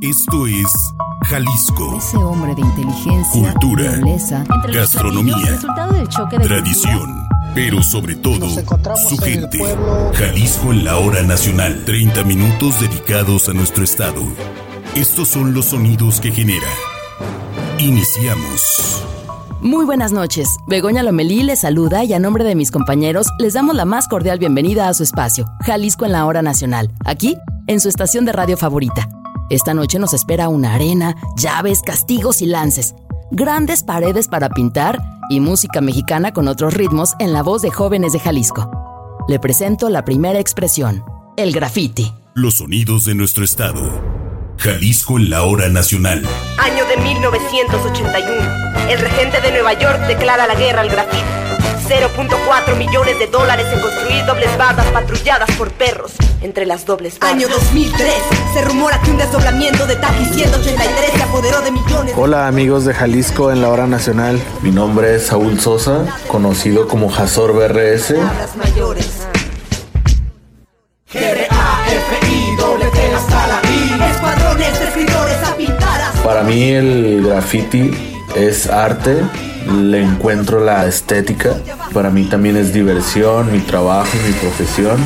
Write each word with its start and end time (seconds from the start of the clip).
Esto 0.00 0.46
es 0.46 0.94
Jalisco. 1.26 1.98
Ese 1.98 2.16
hombre 2.16 2.54
de 2.54 2.62
inteligencia, 2.62 3.52
Cultura, 3.52 3.96
nobleza, 3.98 4.44
gastronomía, 4.72 5.58
tradición, 6.42 7.28
pero 7.54 7.82
sobre 7.82 8.14
todo 8.14 8.48
su 8.48 9.18
gente. 9.18 9.58
Jalisco 10.14 10.72
en 10.72 10.86
la 10.86 10.96
hora 10.96 11.22
nacional. 11.22 11.84
30 11.84 12.24
minutos 12.24 12.80
dedicados 12.80 13.50
a 13.50 13.52
nuestro 13.52 13.84
estado. 13.84 14.22
Estos 14.94 15.28
son 15.28 15.52
los 15.52 15.66
sonidos 15.66 16.18
que 16.18 16.32
genera. 16.32 16.68
Iniciamos. 17.78 19.04
Muy 19.60 19.84
buenas 19.84 20.12
noches. 20.12 20.48
Begoña 20.66 21.02
Lomelí 21.02 21.42
les 21.42 21.60
saluda 21.60 22.04
y 22.04 22.14
a 22.14 22.18
nombre 22.18 22.44
de 22.44 22.54
mis 22.54 22.70
compañeros 22.70 23.26
les 23.38 23.52
damos 23.52 23.76
la 23.76 23.84
más 23.84 24.08
cordial 24.08 24.38
bienvenida 24.38 24.88
a 24.88 24.94
su 24.94 25.02
espacio, 25.02 25.44
Jalisco 25.60 26.06
en 26.06 26.12
la 26.12 26.24
hora 26.24 26.40
nacional, 26.40 26.90
aquí 27.04 27.36
en 27.66 27.80
su 27.80 27.90
estación 27.90 28.24
de 28.24 28.32
radio 28.32 28.56
favorita. 28.56 29.06
Esta 29.50 29.74
noche 29.74 29.98
nos 29.98 30.14
espera 30.14 30.48
una 30.48 30.74
arena, 30.74 31.16
llaves, 31.36 31.82
castigos 31.82 32.40
y 32.40 32.46
lances, 32.46 32.94
grandes 33.32 33.82
paredes 33.82 34.28
para 34.28 34.48
pintar 34.48 35.00
y 35.28 35.40
música 35.40 35.80
mexicana 35.80 36.32
con 36.32 36.46
otros 36.46 36.72
ritmos 36.74 37.14
en 37.18 37.32
la 37.32 37.42
voz 37.42 37.60
de 37.60 37.72
jóvenes 37.72 38.12
de 38.12 38.20
Jalisco. 38.20 38.70
Le 39.26 39.40
presento 39.40 39.88
la 39.88 40.04
primera 40.04 40.38
expresión, 40.38 41.04
el 41.36 41.52
graffiti. 41.52 42.14
Los 42.34 42.58
sonidos 42.58 43.04
de 43.04 43.16
nuestro 43.16 43.42
estado. 43.42 43.80
Jalisco 44.56 45.18
en 45.18 45.30
la 45.30 45.42
hora 45.42 45.68
nacional. 45.68 46.24
Año 46.56 46.84
de 46.86 46.96
1981. 47.02 48.88
El 48.88 49.00
regente 49.00 49.40
de 49.40 49.50
Nueva 49.50 49.72
York 49.72 50.06
declara 50.06 50.46
la 50.46 50.54
guerra 50.54 50.82
al 50.82 50.90
grafiti. 50.90 51.39
0.4 51.90 52.76
millones 52.76 53.18
de 53.18 53.26
dólares 53.26 53.66
en 53.72 53.80
construir 53.80 54.24
dobles 54.24 54.56
bardas 54.56 54.86
patrulladas 54.92 55.50
por 55.58 55.72
perros 55.72 56.12
entre 56.40 56.64
las 56.64 56.86
dobles 56.86 57.18
bardas. 57.18 57.36
Año 57.36 57.48
2003. 57.48 58.14
Se 58.54 58.62
rumora 58.62 59.00
que 59.02 59.10
un 59.10 59.18
desdoblamiento 59.18 59.88
de 59.88 59.96
Taki 59.96 60.24
183 60.24 61.10
se 61.16 61.22
apoderó 61.24 61.60
de 61.62 61.72
millones. 61.72 62.14
Hola 62.16 62.46
amigos 62.46 62.84
de 62.84 62.94
Jalisco 62.94 63.50
en 63.50 63.60
la 63.60 63.70
hora 63.70 63.88
nacional. 63.88 64.40
Mi 64.62 64.70
nombre 64.70 65.16
es 65.16 65.26
Saúl 65.26 65.58
Sosa, 65.58 66.04
conocido 66.28 66.86
como 66.86 67.10
Jazor 67.10 67.54
BRS. 67.54 68.16
Barras 68.16 68.56
mayores. 68.56 69.26
Escuadrones 74.12 74.78
de 74.78 74.84
escritores 74.84 75.42
a 75.44 75.56
pintar 75.56 76.00
a 76.02 76.12
Para 76.22 76.42
mí 76.44 76.70
el 76.70 77.26
graffiti 77.26 77.90
es 78.36 78.68
arte, 78.68 79.24
le 79.66 80.02
encuentro 80.02 80.64
la 80.64 80.86
estética. 80.86 81.56
Para 81.92 82.10
mí 82.10 82.24
también 82.24 82.56
es 82.56 82.72
diversión, 82.72 83.52
mi 83.52 83.60
trabajo, 83.60 84.10
mi 84.26 84.32
profesión. 84.32 84.98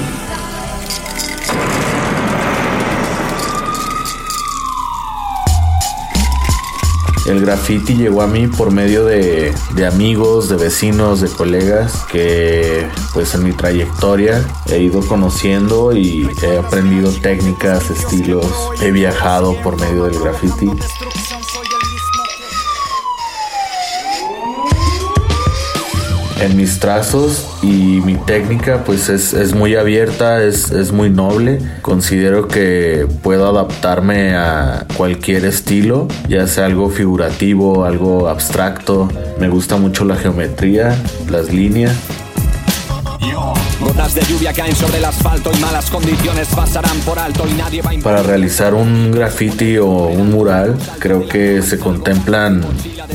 El 7.27 7.41
graffiti 7.41 7.95
llegó 7.95 8.21
a 8.21 8.27
mí 8.27 8.49
por 8.49 8.71
medio 8.71 9.07
de, 9.07 9.55
de 9.75 9.87
amigos, 9.87 10.51
de 10.51 10.57
vecinos, 10.57 11.23
de 11.23 11.31
colegas 11.31 12.05
que 12.13 12.87
pues 13.15 13.35
en 13.35 13.45
mi 13.45 13.53
trayectoria 13.53 14.47
he 14.67 14.81
ido 14.81 15.01
conociendo 15.01 15.97
y 15.97 16.29
he 16.43 16.59
aprendido 16.59 17.11
técnicas, 17.13 17.89
estilos, 17.89 18.47
he 18.83 18.91
viajado 18.91 19.57
por 19.63 19.81
medio 19.81 20.05
del 20.05 20.21
graffiti. 20.21 20.71
En 26.45 26.59
mis 26.59 26.79
trazos 26.79 27.47
y 27.63 28.03
mi 28.03 28.17
técnica 28.17 28.85
pues 28.85 29.09
es, 29.09 29.33
es 29.33 29.55
muy 29.55 29.77
abierta, 29.77 30.43
es, 30.43 30.73
es 30.73 30.93
muy 30.93 31.09
noble. 31.09 31.59
Considero 31.81 32.49
que 32.49 33.07
puedo 33.23 33.49
adaptarme 33.49 34.37
a 34.37 34.87
cualquier 34.95 35.47
estilo, 35.47 36.07
ya 36.29 36.47
sea 36.47 36.67
algo 36.67 36.91
figurativo, 36.91 37.87
algo 37.87 38.29
abstracto. 38.29 39.09
Me 39.41 39.49
gusta 39.49 39.79
mucho 39.79 40.05
la 40.05 40.17
geometría, 40.17 40.95
las 41.31 41.51
líneas. 41.51 41.97
Gotas 43.81 44.15
de 44.15 44.23
lluvia 44.23 44.53
caen 44.53 44.77
sobre 44.77 44.99
el 44.99 45.05
asfalto 45.07 45.51
y 45.51 45.61
malas 45.61 45.89
condiciones 45.89 46.49
pasarán 46.49 46.99
por 47.01 47.19
alto 47.19 47.47
y 47.49 47.55
nadie 47.55 47.81
va 47.81 47.91
a 47.91 48.03
Para 48.03 48.23
realizar 48.23 48.75
un 48.75 49.13
graffiti 49.13 49.79
o 49.79 49.89
un 49.89 50.31
mural, 50.31 50.77
creo 50.99 51.27
que 51.27 51.63
se 51.63 51.79
contemplan 51.79 52.63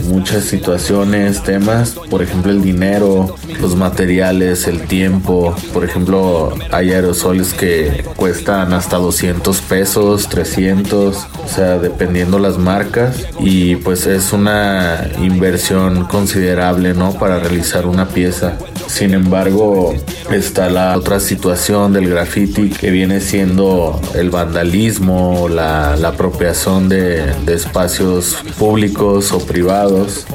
muchas 0.04 0.44
situaciones, 0.46 1.44
temas, 1.44 1.96
por 2.10 2.22
ejemplo 2.22 2.52
el 2.52 2.62
dinero, 2.62 3.36
los 3.62 3.76
materiales, 3.76 4.68
el 4.68 4.82
tiempo. 4.82 5.56
Por 5.74 5.84
ejemplo, 5.84 6.54
hay 6.72 6.92
aerosoles 6.92 7.54
que 7.54 8.04
cuestan 8.16 8.74
hasta 8.74 8.98
200 8.98 9.62
pesos, 9.62 10.30
300, 10.30 11.16
o 11.18 11.48
sea, 11.48 11.78
dependiendo 11.78 12.40
las 12.40 12.58
marcas. 12.58 13.28
Y 13.40 13.78
pues 13.78 14.06
es 14.08 14.34
una 14.34 15.10
inversión 15.22 16.06
considerable, 16.06 16.94
¿no? 16.94 17.14
Para 17.14 17.40
realizar 17.40 17.86
una 17.86 18.08
pieza. 18.08 18.58
Sin 18.88 19.14
embargo, 19.14 19.94
está 20.32 20.70
la 20.70 20.98
otra 20.98 21.20
situación 21.20 21.94
del 21.94 22.10
graffiti 22.10 22.70
que 22.70 22.92
viene 22.92 23.22
siendo 23.22 24.00
el 24.16 24.30
vandalismo, 24.30 25.48
la, 25.50 25.94
apropiación 26.10 26.90
de, 26.90 27.34
de 27.46 27.54
espacios 27.54 28.38
públicos 28.58 29.32
o 29.32 29.40
privados 29.40 29.79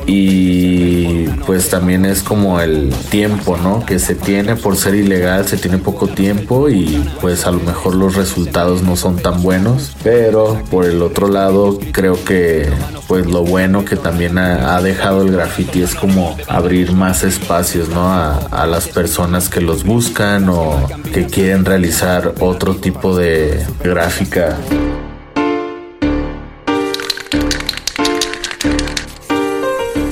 y 0.07 1.27
pues 1.47 1.69
también 1.69 2.05
es 2.05 2.23
como 2.23 2.61
el 2.61 2.91
tiempo, 3.11 3.57
¿no? 3.57 3.85
Que 3.85 3.99
se 3.99 4.15
tiene 4.15 4.57
por 4.57 4.77
ser 4.77 4.95
ilegal, 4.95 5.47
se 5.47 5.57
tiene 5.57 5.79
poco 5.79 6.09
tiempo 6.09 6.69
y 6.69 7.05
pues 7.21 7.47
a 7.47 7.51
lo 7.51 7.61
mejor 7.61 7.95
los 7.95 8.15
resultados 8.15 8.83
no 8.83 8.97
son 8.97 9.17
tan 9.17 9.43
buenos, 9.43 9.97
pero 10.03 10.63
por 10.71 10.85
el 10.85 11.03
otro 11.03 11.29
lado 11.29 11.79
creo 11.93 12.23
que 12.25 12.69
pues 13.09 13.27
lo 13.27 13.45
bueno 13.45 13.85
que 13.85 13.97
también 13.97 14.39
ha, 14.39 14.81
dejado 14.81 15.23
el 15.23 15.33
graffiti 15.33 15.83
es 15.83 15.95
como 15.95 16.37
abrir 16.49 16.93
más 16.93 17.23
espacios, 17.23 17.89
¿no? 17.89 18.13
A 18.13 18.67
las 18.67 18.89
personas 18.89 19.49
que 19.49 19.61
los 19.61 19.85
buscan 19.85 20.49
o 20.49 20.89
que 21.13 21.27
quieren 21.27 21.65
realizar 21.65 22.35
otro 22.41 22.77
tipo 22.77 23.17
de 23.17 23.65
gráfica. 23.83 24.57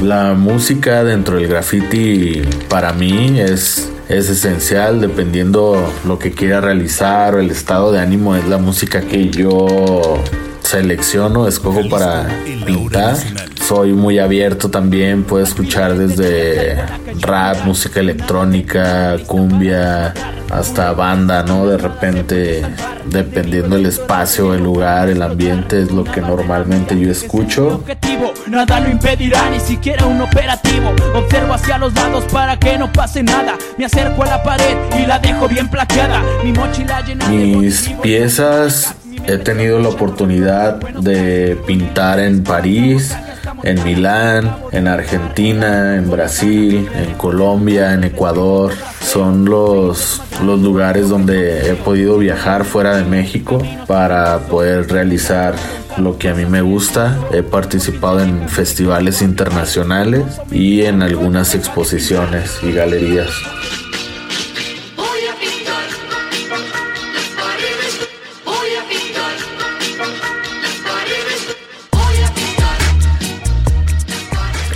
La 0.03 0.35
música 0.35 1.05
dentro 1.05 1.37
del 1.37 1.47
graffiti 1.47 2.43
para 2.69 2.93
mí 2.93 3.39
es, 3.39 3.89
es 4.09 4.29
esencial 4.29 5.01
dependiendo 5.01 5.81
lo 6.05 6.19
que 6.19 6.33
quiera 6.33 6.61
realizar 6.61 7.37
o 7.37 7.39
el 7.39 7.53
estado 7.53 7.93
de 7.93 8.01
ánimo 8.01 8.35
es 8.35 8.45
la 8.49 8.59
música 8.59 9.03
que 9.03 9.31
yo 9.31 10.19
selecciono, 10.61 11.47
escojo 11.47 11.89
para 11.89 12.27
pintar. 12.67 13.17
Soy 13.63 13.93
muy 13.93 14.19
abierto 14.19 14.71
también, 14.71 15.23
puedo 15.23 15.45
escuchar 15.45 15.97
desde 15.97 16.77
rap, 17.21 17.65
música 17.65 18.01
electrónica, 18.01 19.17
cumbia, 19.27 20.13
hasta 20.51 20.93
banda, 20.93 21.43
¿no? 21.43 21.67
De 21.67 21.79
repente, 21.79 22.63
dependiendo 23.07 23.77
el 23.77 23.87
espacio, 23.87 24.53
el 24.53 24.63
lugar, 24.63 25.09
el 25.09 25.23
ambiente, 25.23 25.81
es 25.81 25.91
lo 25.91 26.05
que 26.05 26.21
normalmente 26.21 26.99
yo 26.99 27.11
escucho. 27.11 27.77
objetivo, 27.77 28.35
nada 28.49 28.81
lo 28.81 28.91
impedirá, 28.91 29.49
ni 29.51 29.61
siquiera 29.61 30.05
un 30.07 30.21
operativo. 30.21 30.93
Observo 31.15 31.55
hacia 31.55 31.79
los 31.79 31.95
lados 31.95 32.25
para 32.33 32.59
que 32.59 32.77
no 32.77 32.93
pase 32.93 33.23
nada. 33.23 33.57
Me 33.79 33.87
acerco 33.87 34.25
a 34.25 34.27
la 34.27 34.43
pared 34.43 34.77
y 35.03 35.07
la 35.07 35.19
dejo 35.19 35.49
bien 35.49 35.69
plaqueada. 35.69 36.23
Mi 36.45 36.53
mochila 36.53 37.01
llena 37.01 37.29
de 37.29 37.35
Mis 37.35 37.89
piezas 38.03 38.95
he 39.27 39.39
tenido 39.39 39.79
la 39.79 39.89
oportunidad 39.89 40.81
de 40.81 41.57
pintar 41.67 42.19
en 42.19 42.43
París, 42.43 43.17
en 43.63 43.83
Milán, 43.85 44.57
en 44.73 44.89
Argentina, 44.89 45.97
en 45.97 46.11
Brasil, 46.11 46.89
en 46.95 47.15
Colombia, 47.15 47.95
en 47.95 48.05
Ecuador. 48.05 48.73
Son 49.01 49.45
los, 49.45 50.23
los 50.45 50.61
lugares 50.61 51.09
donde 51.09 51.71
he 51.71 51.75
podido 51.75 52.19
viajar 52.19 52.65
fuera 52.65 52.97
de 52.97 53.05
México 53.05 53.63
para 53.87 54.39
poder 54.41 54.91
realizar 54.91 55.55
lo 55.99 56.19
que 56.19 56.29
a 56.29 56.35
mí 56.35 56.47
me 56.47 56.63
gusta. 56.63 57.19
He 57.33 57.43
participado 57.43 58.21
en 58.21 58.49
festivales 58.49 59.23
internacionales 59.23 60.25
y 60.51 60.83
en 60.83 61.03
algunas 61.03 61.55
exposiciones 61.55 62.59
y 62.63 62.73
galerías. 62.73 63.31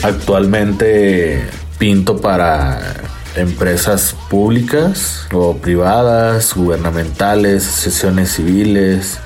Actualmente 0.07 1.43
pinto 1.79 2.19
para 2.19 2.79
empresas 3.35 4.15
públicas 4.31 5.27
o 5.33 5.57
privadas, 5.57 6.55
gubernamentales, 6.55 7.67
asociaciones 7.67 8.31
civiles. 8.31 9.19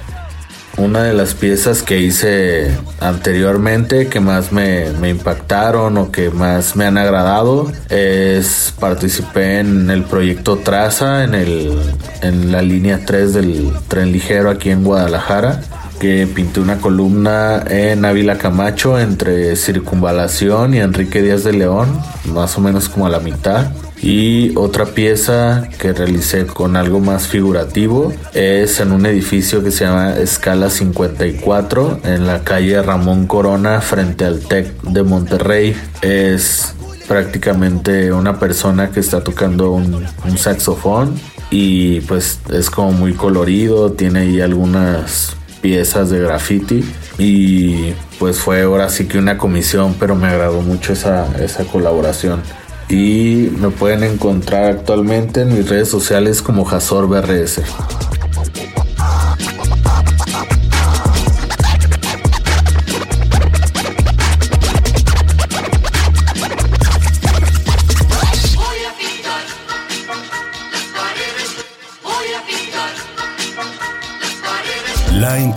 Una 0.78 1.02
de 1.02 1.12
las 1.12 1.34
piezas 1.34 1.82
que 1.82 1.98
hice 1.98 2.74
anteriormente 2.98 4.08
que 4.08 4.20
más 4.20 4.52
me, 4.52 4.86
impactaron 5.06 5.98
o 5.98 6.10
que 6.10 6.30
más 6.30 6.76
me 6.76 6.86
han 6.86 6.96
agradado 6.96 7.70
es 7.90 8.72
participé 8.80 9.60
en 9.60 9.90
el 9.90 10.04
proyecto 10.04 10.56
Traza 10.56 11.24
en, 11.24 11.34
el, 11.34 11.78
en 12.22 12.52
la 12.52 12.62
línea 12.62 13.04
3 13.04 13.34
del 13.34 13.70
tren 13.88 14.12
ligero 14.12 14.48
aquí 14.48 14.70
en 14.70 14.82
Guadalajara 14.82 15.60
que 16.00 16.26
pinté 16.26 16.60
una 16.60 16.78
columna 16.78 17.62
en 17.68 18.04
Ávila 18.06 18.38
Camacho 18.38 18.98
entre 18.98 19.54
Circunvalación 19.54 20.72
y 20.72 20.78
Enrique 20.78 21.20
Díaz 21.20 21.44
de 21.44 21.52
León, 21.52 21.88
más 22.24 22.56
o 22.56 22.62
menos 22.62 22.88
como 22.88 23.06
a 23.06 23.10
la 23.10 23.20
mitad. 23.20 23.70
Y 24.02 24.56
otra 24.56 24.86
pieza 24.86 25.68
que 25.78 25.92
realicé 25.92 26.46
con 26.46 26.76
algo 26.76 27.00
más 27.00 27.28
figurativo 27.28 28.14
es 28.32 28.80
en 28.80 28.92
un 28.92 29.04
edificio 29.04 29.62
que 29.62 29.70
se 29.70 29.84
llama 29.84 30.16
Escala 30.16 30.70
54 30.70 32.00
en 32.04 32.26
la 32.26 32.44
calle 32.44 32.80
Ramón 32.80 33.26
Corona 33.26 33.82
frente 33.82 34.24
al 34.24 34.40
TEC 34.40 34.80
de 34.80 35.02
Monterrey. 35.02 35.76
Es 36.00 36.74
prácticamente 37.06 38.10
una 38.10 38.38
persona 38.38 38.90
que 38.90 39.00
está 39.00 39.22
tocando 39.22 39.72
un, 39.72 40.06
un 40.24 40.38
saxofón 40.38 41.14
y 41.50 42.00
pues 42.02 42.40
es 42.50 42.70
como 42.70 42.92
muy 42.92 43.12
colorido, 43.12 43.92
tiene 43.92 44.20
ahí 44.20 44.40
algunas 44.40 45.36
piezas 45.60 46.10
de 46.10 46.20
graffiti 46.20 46.84
y 47.18 47.92
pues 48.18 48.38
fue 48.38 48.62
ahora 48.62 48.88
sí 48.88 49.06
que 49.06 49.18
una 49.18 49.38
comisión, 49.38 49.94
pero 49.98 50.14
me 50.14 50.28
agradó 50.28 50.62
mucho 50.62 50.92
esa, 50.92 51.26
esa 51.42 51.64
colaboración. 51.64 52.42
Y 52.88 53.52
me 53.58 53.70
pueden 53.70 54.02
encontrar 54.02 54.64
actualmente 54.64 55.42
en 55.42 55.54
mis 55.54 55.68
redes 55.68 55.88
sociales 55.88 56.42
como 56.42 56.64
Jasor 56.64 57.06
BRS. 57.06 57.62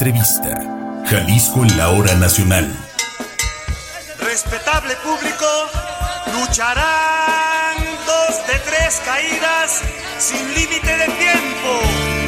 Entrevista. 0.03 0.59
Jalisco 1.05 1.63
en 1.63 1.77
la 1.77 1.91
hora 1.91 2.13
nacional. 2.15 2.69
Respetable 4.19 4.95
público, 4.97 5.45
lucharán 6.33 7.77
dos 8.05 8.47
de 8.47 8.59
tres 8.69 9.01
caídas 9.05 9.79
sin 10.17 10.45
límite 10.55 10.97
de 10.97 11.05
tiempo. 11.05 12.22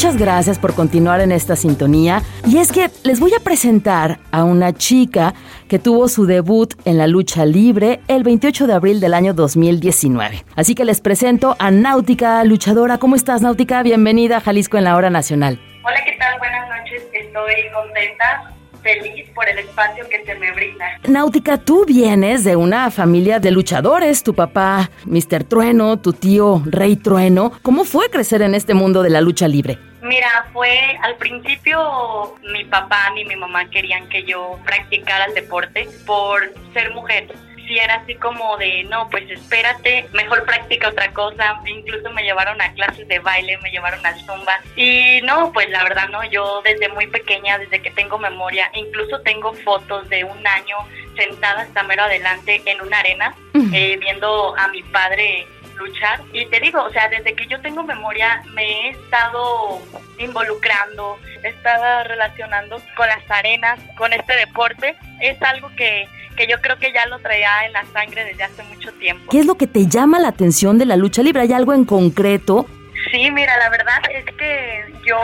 Muchas 0.00 0.16
gracias 0.16 0.58
por 0.58 0.74
continuar 0.74 1.20
en 1.20 1.30
esta 1.30 1.56
sintonía. 1.56 2.22
Y 2.46 2.56
es 2.56 2.72
que 2.72 2.88
les 3.04 3.20
voy 3.20 3.34
a 3.34 3.40
presentar 3.44 4.18
a 4.32 4.44
una 4.44 4.72
chica 4.72 5.34
que 5.68 5.78
tuvo 5.78 6.08
su 6.08 6.24
debut 6.24 6.72
en 6.86 6.96
la 6.96 7.06
lucha 7.06 7.44
libre 7.44 8.00
el 8.08 8.22
28 8.22 8.66
de 8.66 8.72
abril 8.72 9.00
del 9.00 9.12
año 9.12 9.34
2019. 9.34 10.42
Así 10.56 10.74
que 10.74 10.86
les 10.86 11.02
presento 11.02 11.54
a 11.58 11.70
Náutica, 11.70 12.42
luchadora. 12.44 12.96
¿Cómo 12.96 13.14
estás, 13.14 13.42
Náutica? 13.42 13.82
Bienvenida 13.82 14.38
a 14.38 14.40
Jalisco 14.40 14.78
en 14.78 14.84
la 14.84 14.96
hora 14.96 15.10
nacional. 15.10 15.60
Hola, 15.84 16.02
¿qué 16.02 16.16
tal? 16.18 16.38
Buenas 16.38 16.66
noches. 16.66 17.02
Estoy 17.12 17.52
contenta, 17.74 18.54
feliz 18.82 19.28
por 19.34 19.46
el 19.50 19.58
espacio 19.58 20.08
que 20.08 20.24
se 20.24 20.34
me 20.36 20.50
brinda. 20.52 20.86
Náutica, 21.08 21.58
tú 21.58 21.84
vienes 21.84 22.44
de 22.44 22.56
una 22.56 22.90
familia 22.90 23.38
de 23.38 23.50
luchadores, 23.50 24.22
tu 24.22 24.34
papá, 24.34 24.88
Mr. 25.04 25.44
Trueno, 25.44 25.98
tu 25.98 26.14
tío, 26.14 26.62
Rey 26.64 26.96
Trueno. 26.96 27.52
¿Cómo 27.60 27.84
fue 27.84 28.08
crecer 28.08 28.40
en 28.40 28.54
este 28.54 28.72
mundo 28.72 29.02
de 29.02 29.10
la 29.10 29.20
lucha 29.20 29.46
libre? 29.46 29.89
Mira, 30.02 30.46
fue 30.52 30.98
al 31.02 31.16
principio 31.16 32.34
mi 32.42 32.64
papá 32.64 33.10
ni 33.14 33.24
mi 33.24 33.36
mamá 33.36 33.68
querían 33.68 34.08
que 34.08 34.24
yo 34.24 34.58
practicara 34.64 35.26
el 35.26 35.34
deporte 35.34 35.88
por 36.06 36.52
ser 36.72 36.90
mujer. 36.92 37.28
Si 37.56 37.78
era 37.78 37.96
así 37.96 38.16
como 38.16 38.56
de, 38.56 38.82
no, 38.84 39.08
pues 39.10 39.30
espérate, 39.30 40.08
mejor 40.12 40.44
practica 40.44 40.88
otra 40.88 41.12
cosa. 41.12 41.60
Incluso 41.66 42.10
me 42.10 42.24
llevaron 42.24 42.60
a 42.60 42.72
clases 42.72 43.06
de 43.06 43.20
baile, 43.20 43.58
me 43.58 43.70
llevaron 43.70 44.04
a 44.04 44.16
zumba. 44.16 44.58
Y 44.74 45.20
no, 45.22 45.52
pues 45.52 45.68
la 45.70 45.84
verdad 45.84 46.08
no, 46.08 46.24
yo 46.24 46.62
desde 46.64 46.88
muy 46.88 47.06
pequeña, 47.06 47.58
desde 47.58 47.80
que 47.80 47.92
tengo 47.92 48.18
memoria, 48.18 48.70
incluso 48.74 49.20
tengo 49.20 49.52
fotos 49.52 50.08
de 50.08 50.24
un 50.24 50.44
año 50.46 50.76
sentada 51.16 51.62
hasta 51.62 51.82
mero 51.84 52.04
adelante 52.04 52.60
en 52.64 52.80
una 52.80 52.98
arena, 52.98 53.34
eh, 53.72 53.96
viendo 54.00 54.56
a 54.56 54.66
mi 54.68 54.82
padre 54.84 55.46
luchar. 55.80 56.20
Y 56.32 56.46
te 56.46 56.60
digo, 56.60 56.82
o 56.82 56.90
sea, 56.90 57.08
desde 57.08 57.34
que 57.34 57.46
yo 57.46 57.60
tengo 57.60 57.82
memoria 57.82 58.42
me 58.54 58.62
he 58.62 58.90
estado 58.90 59.80
involucrando, 60.18 61.18
he 61.42 61.48
estado 61.48 62.04
relacionando 62.04 62.80
con 62.96 63.08
las 63.08 63.28
arenas, 63.30 63.80
con 63.96 64.12
este 64.12 64.36
deporte. 64.36 64.96
Es 65.20 65.40
algo 65.42 65.70
que, 65.76 66.06
que 66.36 66.46
yo 66.46 66.60
creo 66.60 66.78
que 66.78 66.92
ya 66.92 67.06
lo 67.06 67.18
traía 67.18 67.66
en 67.66 67.72
la 67.72 67.84
sangre 67.86 68.24
desde 68.24 68.44
hace 68.44 68.62
mucho 68.64 68.92
tiempo. 68.92 69.30
¿Qué 69.30 69.40
es 69.40 69.46
lo 69.46 69.56
que 69.56 69.66
te 69.66 69.86
llama 69.86 70.18
la 70.18 70.28
atención 70.28 70.78
de 70.78 70.86
la 70.86 70.96
lucha 70.96 71.22
libre? 71.22 71.42
¿Hay 71.42 71.52
algo 71.52 71.72
en 71.72 71.84
concreto? 71.84 72.66
Sí, 73.10 73.30
mira, 73.30 73.56
la 73.56 73.70
verdad 73.70 74.00
es 74.10 74.24
que 74.36 74.92
yo 75.06 75.18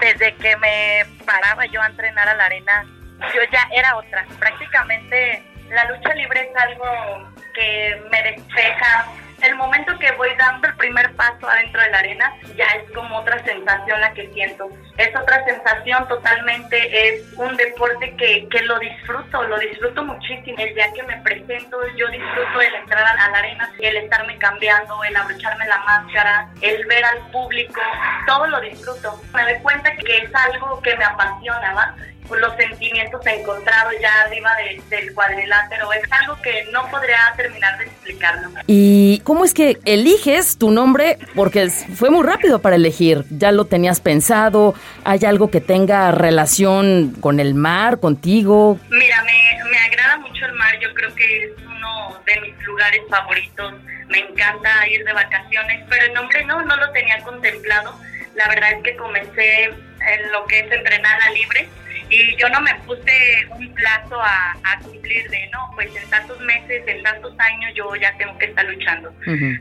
desde 0.00 0.34
que 0.36 0.56
me 0.58 1.04
paraba 1.24 1.64
yo 1.66 1.80
a 1.80 1.86
entrenar 1.86 2.28
a 2.28 2.34
la 2.34 2.44
arena, 2.44 2.86
yo 3.34 3.40
ya 3.50 3.68
era 3.72 3.96
otra. 3.96 4.26
Prácticamente 4.38 5.42
la 5.70 5.84
lucha 5.90 6.14
libre 6.14 6.48
es 6.50 6.56
algo 6.56 7.32
que 7.54 8.02
me 8.10 8.22
despeja. 8.22 9.06
El 9.44 9.56
momento 9.56 9.98
que 9.98 10.10
voy 10.12 10.30
dando 10.38 10.68
el 10.68 10.74
primer 10.76 11.14
paso 11.16 11.46
adentro 11.46 11.78
de 11.82 11.90
la 11.90 11.98
arena, 11.98 12.34
ya 12.56 12.64
es 12.64 12.90
como 12.92 13.18
otra 13.18 13.44
sensación 13.44 14.00
la 14.00 14.14
que 14.14 14.26
siento. 14.32 14.70
Es 14.96 15.14
otra 15.14 15.44
sensación 15.44 16.08
totalmente, 16.08 17.08
es 17.08 17.30
un 17.36 17.54
deporte 17.56 18.16
que, 18.16 18.48
que 18.48 18.62
lo 18.62 18.78
disfruto, 18.78 19.42
lo 19.42 19.58
disfruto 19.58 20.02
muchísimo. 20.02 20.56
El 20.58 20.74
día 20.74 20.90
que 20.94 21.02
me 21.02 21.18
presento, 21.18 21.76
yo 21.94 22.08
disfruto 22.08 22.60
el 22.62 22.74
entrar 22.74 23.04
a 23.04 23.30
la 23.30 23.38
arena, 23.38 23.70
el 23.80 23.98
estarme 23.98 24.38
cambiando, 24.38 25.04
el 25.04 25.14
abrocharme 25.14 25.66
la 25.66 25.78
máscara, 25.78 26.48
el 26.62 26.86
ver 26.86 27.04
al 27.04 27.30
público, 27.30 27.82
todo 28.26 28.46
lo 28.46 28.60
disfruto. 28.62 29.20
Me 29.34 29.42
doy 29.42 29.62
cuenta 29.62 29.94
que 29.94 30.18
es 30.18 30.34
algo 30.34 30.80
que 30.80 30.96
me 30.96 31.04
apasiona, 31.04 31.74
¿va? 31.74 31.94
Los 32.30 32.56
sentimientos 32.56 33.20
encontrados 33.26 33.92
ya 34.00 34.22
arriba 34.22 34.50
de- 34.56 34.82
del 34.96 35.12
cuadrilátero. 35.14 35.92
Es 35.92 36.02
algo 36.10 36.40
que 36.42 36.64
no 36.72 36.88
podría 36.90 37.18
terminar 37.36 37.78
de 37.78 37.84
explicarlo. 37.84 38.48
¿Y 38.66 39.20
cómo 39.24 39.44
es 39.44 39.52
que 39.54 39.78
eliges 39.84 40.56
tu 40.58 40.70
nombre? 40.70 41.18
Porque 41.34 41.68
fue 41.70 42.10
muy 42.10 42.24
rápido 42.26 42.60
para 42.60 42.76
elegir. 42.76 43.24
¿Ya 43.30 43.52
lo 43.52 43.66
tenías 43.66 44.00
pensado? 44.00 44.74
¿Hay 45.04 45.20
algo 45.26 45.50
que 45.50 45.60
tenga 45.60 46.10
relación 46.12 47.14
con 47.20 47.40
el 47.40 47.54
mar, 47.54 48.00
contigo? 48.00 48.78
Mira, 48.90 49.22
me, 49.22 49.70
me 49.70 49.78
agrada 49.78 50.16
mucho 50.18 50.44
el 50.46 50.52
mar. 50.54 50.78
Yo 50.80 50.92
creo 50.94 51.14
que 51.14 51.44
es 51.44 51.50
uno 51.66 52.18
de 52.26 52.40
mis 52.40 52.58
lugares 52.64 53.02
favoritos. 53.10 53.74
Me 54.08 54.18
encanta 54.18 54.86
ir 54.88 55.04
de 55.04 55.12
vacaciones, 55.12 55.84
pero 55.88 56.06
el 56.06 56.14
nombre 56.14 56.44
no, 56.44 56.62
no 56.62 56.76
lo 56.76 56.90
tenía 56.92 57.18
contemplado. 57.22 57.98
La 58.34 58.48
verdad 58.48 58.72
es 58.72 58.82
que 58.82 58.96
comencé 58.96 59.72
en 60.06 60.32
lo 60.32 60.44
que 60.46 60.60
es 60.60 60.72
entrenar 60.72 61.18
a 61.22 61.30
libre 61.30 61.68
y 62.08 62.36
yo 62.36 62.48
no 62.50 62.60
me 62.60 62.74
puse 62.86 63.46
un 63.50 63.74
plazo 63.74 64.20
a, 64.20 64.56
a 64.64 64.78
cumplir 64.80 65.28
de, 65.30 65.48
no, 65.48 65.70
pues 65.74 65.94
en 65.96 66.08
tantos 66.10 66.38
meses, 66.40 66.82
en 66.86 67.02
tantos 67.02 67.34
años 67.38 67.72
yo 67.74 67.94
ya 67.96 68.16
tengo 68.18 68.36
que 68.38 68.46
estar 68.46 68.64
luchando. 68.66 69.12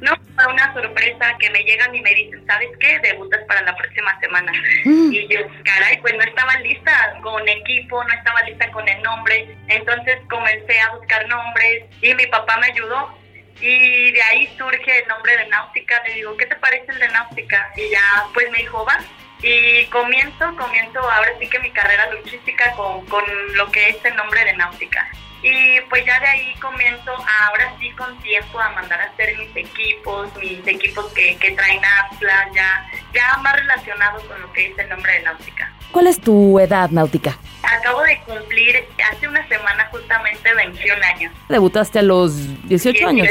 No, 0.02 0.12
fue 0.36 0.54
una 0.54 0.74
sorpresa 0.74 1.36
que 1.40 1.50
me 1.52 1.64
llegan 1.64 1.96
y 1.96 2.02
me 2.02 2.14
dicen, 2.14 2.46
¿sabes 2.46 2.70
qué? 2.80 3.00
Debutas 3.00 3.42
para 3.48 3.62
la 3.62 3.76
próxima 3.76 4.20
semana. 4.20 4.52
Y 4.86 5.28
yo, 5.30 5.40
caray, 5.64 6.00
pues 6.02 6.14
no 6.16 6.24
estaba 6.24 6.60
lista 6.60 7.18
con 7.22 7.48
equipo, 7.48 8.04
no 8.04 8.14
estaba 8.14 8.42
lista 8.44 8.70
con 8.72 8.88
el 8.88 9.02
nombre. 9.02 9.56
Entonces 9.68 10.18
comencé 10.30 10.80
a 10.82 10.96
buscar 10.96 11.28
nombres 11.28 11.86
y 12.02 12.14
mi 12.14 12.26
papá 12.28 12.58
me 12.58 12.68
ayudó. 12.68 13.18
Y 13.62 14.12
de 14.12 14.22
ahí 14.22 14.54
surge 14.58 15.00
el 15.00 15.08
nombre 15.08 15.38
de 15.38 15.48
Náutica. 15.48 16.02
Le 16.06 16.16
digo, 16.16 16.36
¿qué 16.36 16.46
te 16.46 16.56
parece 16.58 16.92
el 16.92 17.00
de 17.00 17.08
Náutica? 17.08 17.72
Y 17.78 17.90
ya, 17.90 18.26
pues 18.34 18.52
me 18.52 18.58
dijo, 18.58 18.86
va. 18.86 19.00
Y 19.44 19.86
comienzo, 19.88 20.56
comienzo 20.58 21.00
ahora 21.00 21.34
sí 21.38 21.48
que 21.50 21.60
mi 21.60 21.70
carrera 21.72 22.10
luchística 22.12 22.72
con, 22.76 23.06
con 23.08 23.24
lo 23.56 23.70
que 23.72 23.90
es 23.90 24.06
el 24.06 24.16
nombre 24.16 24.46
de 24.46 24.54
Náutica. 24.54 25.06
Y 25.44 25.82
pues 25.90 26.06
ya 26.06 26.18
de 26.22 26.28
ahí 26.28 26.56
comienzo 26.62 27.12
ahora 27.12 27.76
sí 27.78 27.92
con 27.92 28.18
tiempo 28.20 28.58
a 28.58 28.70
mandar 28.70 29.02
a 29.02 29.04
hacer 29.06 29.38
mis 29.38 29.54
equipos, 29.54 30.30
mis 30.38 30.66
equipos 30.66 31.12
que, 31.12 31.36
que 31.36 31.52
traen 31.52 31.82
Atlas, 31.84 32.48
ya, 32.56 32.90
ya 33.14 33.38
más 33.40 33.54
relacionados 33.54 34.24
con 34.24 34.42
lo 34.42 34.54
que 34.54 34.68
es 34.68 34.80
el 34.80 34.88
nombre 34.88 35.12
de 35.12 35.24
Náutica. 35.24 35.74
¿Cuál 35.92 36.08
es 36.08 36.22
tu 36.22 36.58
edad, 36.60 36.90
Náutica? 36.92 37.38
Acabo 37.62 38.02
de 38.04 38.22
cumplir 38.22 38.88
hace 39.12 39.28
una 39.28 39.46
semana 39.50 39.86
justamente 39.92 40.54
21 40.54 41.04
años. 41.14 41.34
Debutaste 41.50 42.00
a 42.00 42.04
los 42.04 42.34
18 42.70 43.08
años. 43.08 43.28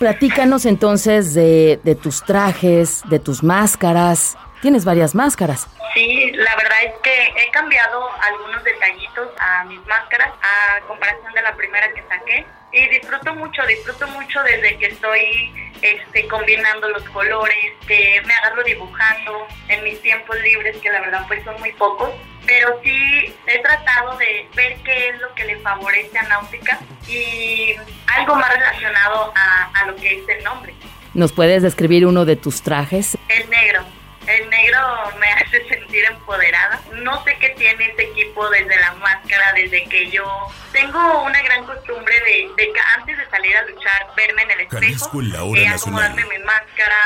Platícanos 0.00 0.66
entonces 0.66 1.32
de, 1.32 1.78
de 1.84 1.94
tus 1.94 2.24
trajes, 2.24 3.02
de 3.08 3.20
tus 3.20 3.44
máscaras. 3.44 4.36
Tienes 4.62 4.84
varias 4.84 5.16
máscaras. 5.16 5.66
Sí, 5.92 6.30
la 6.34 6.54
verdad 6.54 6.78
es 6.84 6.94
que 7.02 7.34
he 7.36 7.50
cambiado 7.50 8.08
algunos 8.20 8.62
detallitos 8.62 9.28
a 9.36 9.64
mis 9.64 9.84
máscaras 9.86 10.30
a 10.40 10.80
comparación 10.86 11.32
de 11.32 11.42
la 11.42 11.52
primera 11.56 11.92
que 11.92 12.00
saqué 12.08 12.46
y 12.70 12.88
disfruto 12.88 13.34
mucho, 13.34 13.66
disfruto 13.66 14.06
mucho 14.06 14.40
desde 14.44 14.78
que 14.78 14.86
estoy 14.86 15.52
este, 15.82 16.28
combinando 16.28 16.88
los 16.90 17.02
colores, 17.08 17.72
que 17.88 18.22
me 18.24 18.32
agarro 18.34 18.62
dibujando 18.62 19.48
en 19.66 19.82
mis 19.82 20.00
tiempos 20.00 20.40
libres, 20.40 20.76
que 20.76 20.90
la 20.90 21.00
verdad 21.00 21.24
pues 21.26 21.42
son 21.42 21.58
muy 21.58 21.72
pocos, 21.72 22.10
pero 22.46 22.80
sí 22.84 23.34
he 23.48 23.58
tratado 23.58 24.16
de 24.16 24.48
ver 24.54 24.76
qué 24.84 25.08
es 25.08 25.20
lo 25.20 25.34
que 25.34 25.44
le 25.44 25.56
favorece 25.58 26.16
a 26.16 26.22
Náutica 26.22 26.78
y 27.08 27.74
algo 28.16 28.36
más 28.36 28.54
relacionado 28.54 29.32
a, 29.34 29.70
a 29.74 29.86
lo 29.86 29.96
que 29.96 30.20
es 30.20 30.28
el 30.28 30.44
nombre. 30.44 30.72
¿Nos 31.14 31.32
puedes 31.32 31.64
describir 31.64 32.06
uno 32.06 32.24
de 32.24 32.36
tus 32.36 32.62
trajes? 32.62 33.18
El 33.28 33.50
negro. 33.50 33.84
El 34.26 34.48
negro 34.50 34.78
me 35.18 35.26
hace 35.32 35.66
sentir 35.68 36.04
empoderada. 36.04 36.80
No 36.92 37.22
sé 37.24 37.36
qué 37.38 37.50
tiene 37.50 37.86
ese 37.86 38.02
equipo 38.02 38.48
desde 38.50 38.76
la 38.76 38.92
máscara, 38.94 39.52
desde 39.54 39.84
que 39.84 40.10
yo 40.10 40.24
tengo 40.72 41.22
una 41.24 41.42
gran 41.42 41.64
costumbre 41.64 42.14
de, 42.20 42.50
de 42.56 42.72
antes 42.96 43.18
de 43.18 43.28
salir 43.30 43.56
a 43.56 43.62
luchar, 43.62 44.06
verme 44.16 44.42
en 44.42 44.50
el 44.52 44.60
espejo, 44.60 45.20
eh, 45.56 45.68
acomodarme 45.68 46.24
mi 46.26 46.38
máscara, 46.44 46.96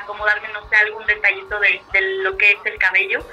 acomodarme, 0.00 0.48
no 0.52 0.68
sé, 0.68 0.76
algún 0.76 1.04
detallito 1.06 1.58
de, 1.58 1.82
de 1.92 2.00
lo 2.22 2.36
que 2.36 2.52
es 2.52 2.58
el 2.64 2.78
cabello. 2.78 3.26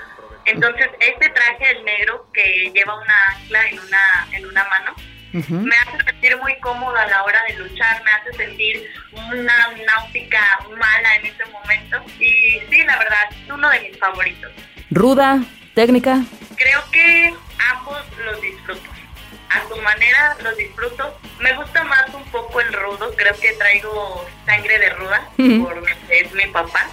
Entonces, 0.46 0.90
este 1.00 1.30
traje, 1.30 1.72
el 1.72 1.84
negro, 1.84 2.28
que 2.34 2.72
lleva 2.74 2.96
una 2.96 3.28
ancla 3.28 3.68
en 3.68 3.80
una, 3.80 4.28
en 4.32 4.46
una 4.46 4.64
mano, 4.64 4.96
me 5.34 5.76
hace 5.76 6.04
sentir 6.06 6.38
muy 6.38 6.56
cómoda 6.60 7.04
a 7.04 7.08
la 7.08 7.24
hora 7.24 7.40
de 7.48 7.56
luchar, 7.56 8.02
me 8.04 8.12
hace 8.12 8.34
sentir 8.34 8.90
una 9.14 9.70
náutica 9.86 10.60
mala 10.78 11.16
en 11.18 11.26
ese 11.26 11.46
momento. 11.46 12.04
Y 12.20 12.60
sí, 12.70 12.84
la 12.86 12.98
verdad, 12.98 13.20
es 13.32 13.52
uno 13.52 13.70
de 13.70 13.80
mis 13.82 13.98
favoritos. 13.98 14.52
Ruda, 14.92 15.44
técnica. 15.74 16.24
Creo 16.56 16.84
que 16.92 17.34
ambos 17.72 18.02
los 18.26 18.42
disfruto. 18.42 18.90
A 19.50 19.68
su 19.68 19.82
manera 19.82 20.36
los 20.44 20.58
disfruto. 20.58 21.20
Me 21.40 21.54
gusta 21.54 21.84
más 21.86 22.14
un 22.14 22.24
poco 22.26 22.60
el 22.60 22.72
rudo. 22.74 23.14
Creo 23.16 23.34
que 23.40 23.54
traigo 23.54 24.26
sangre 24.46 24.78
de 24.80 24.90
ruda. 24.92 25.30
Ujú. 25.38 25.64
Por, 25.64 25.84
es 26.10 26.34
mi 26.34 26.46
papá. 26.48 26.88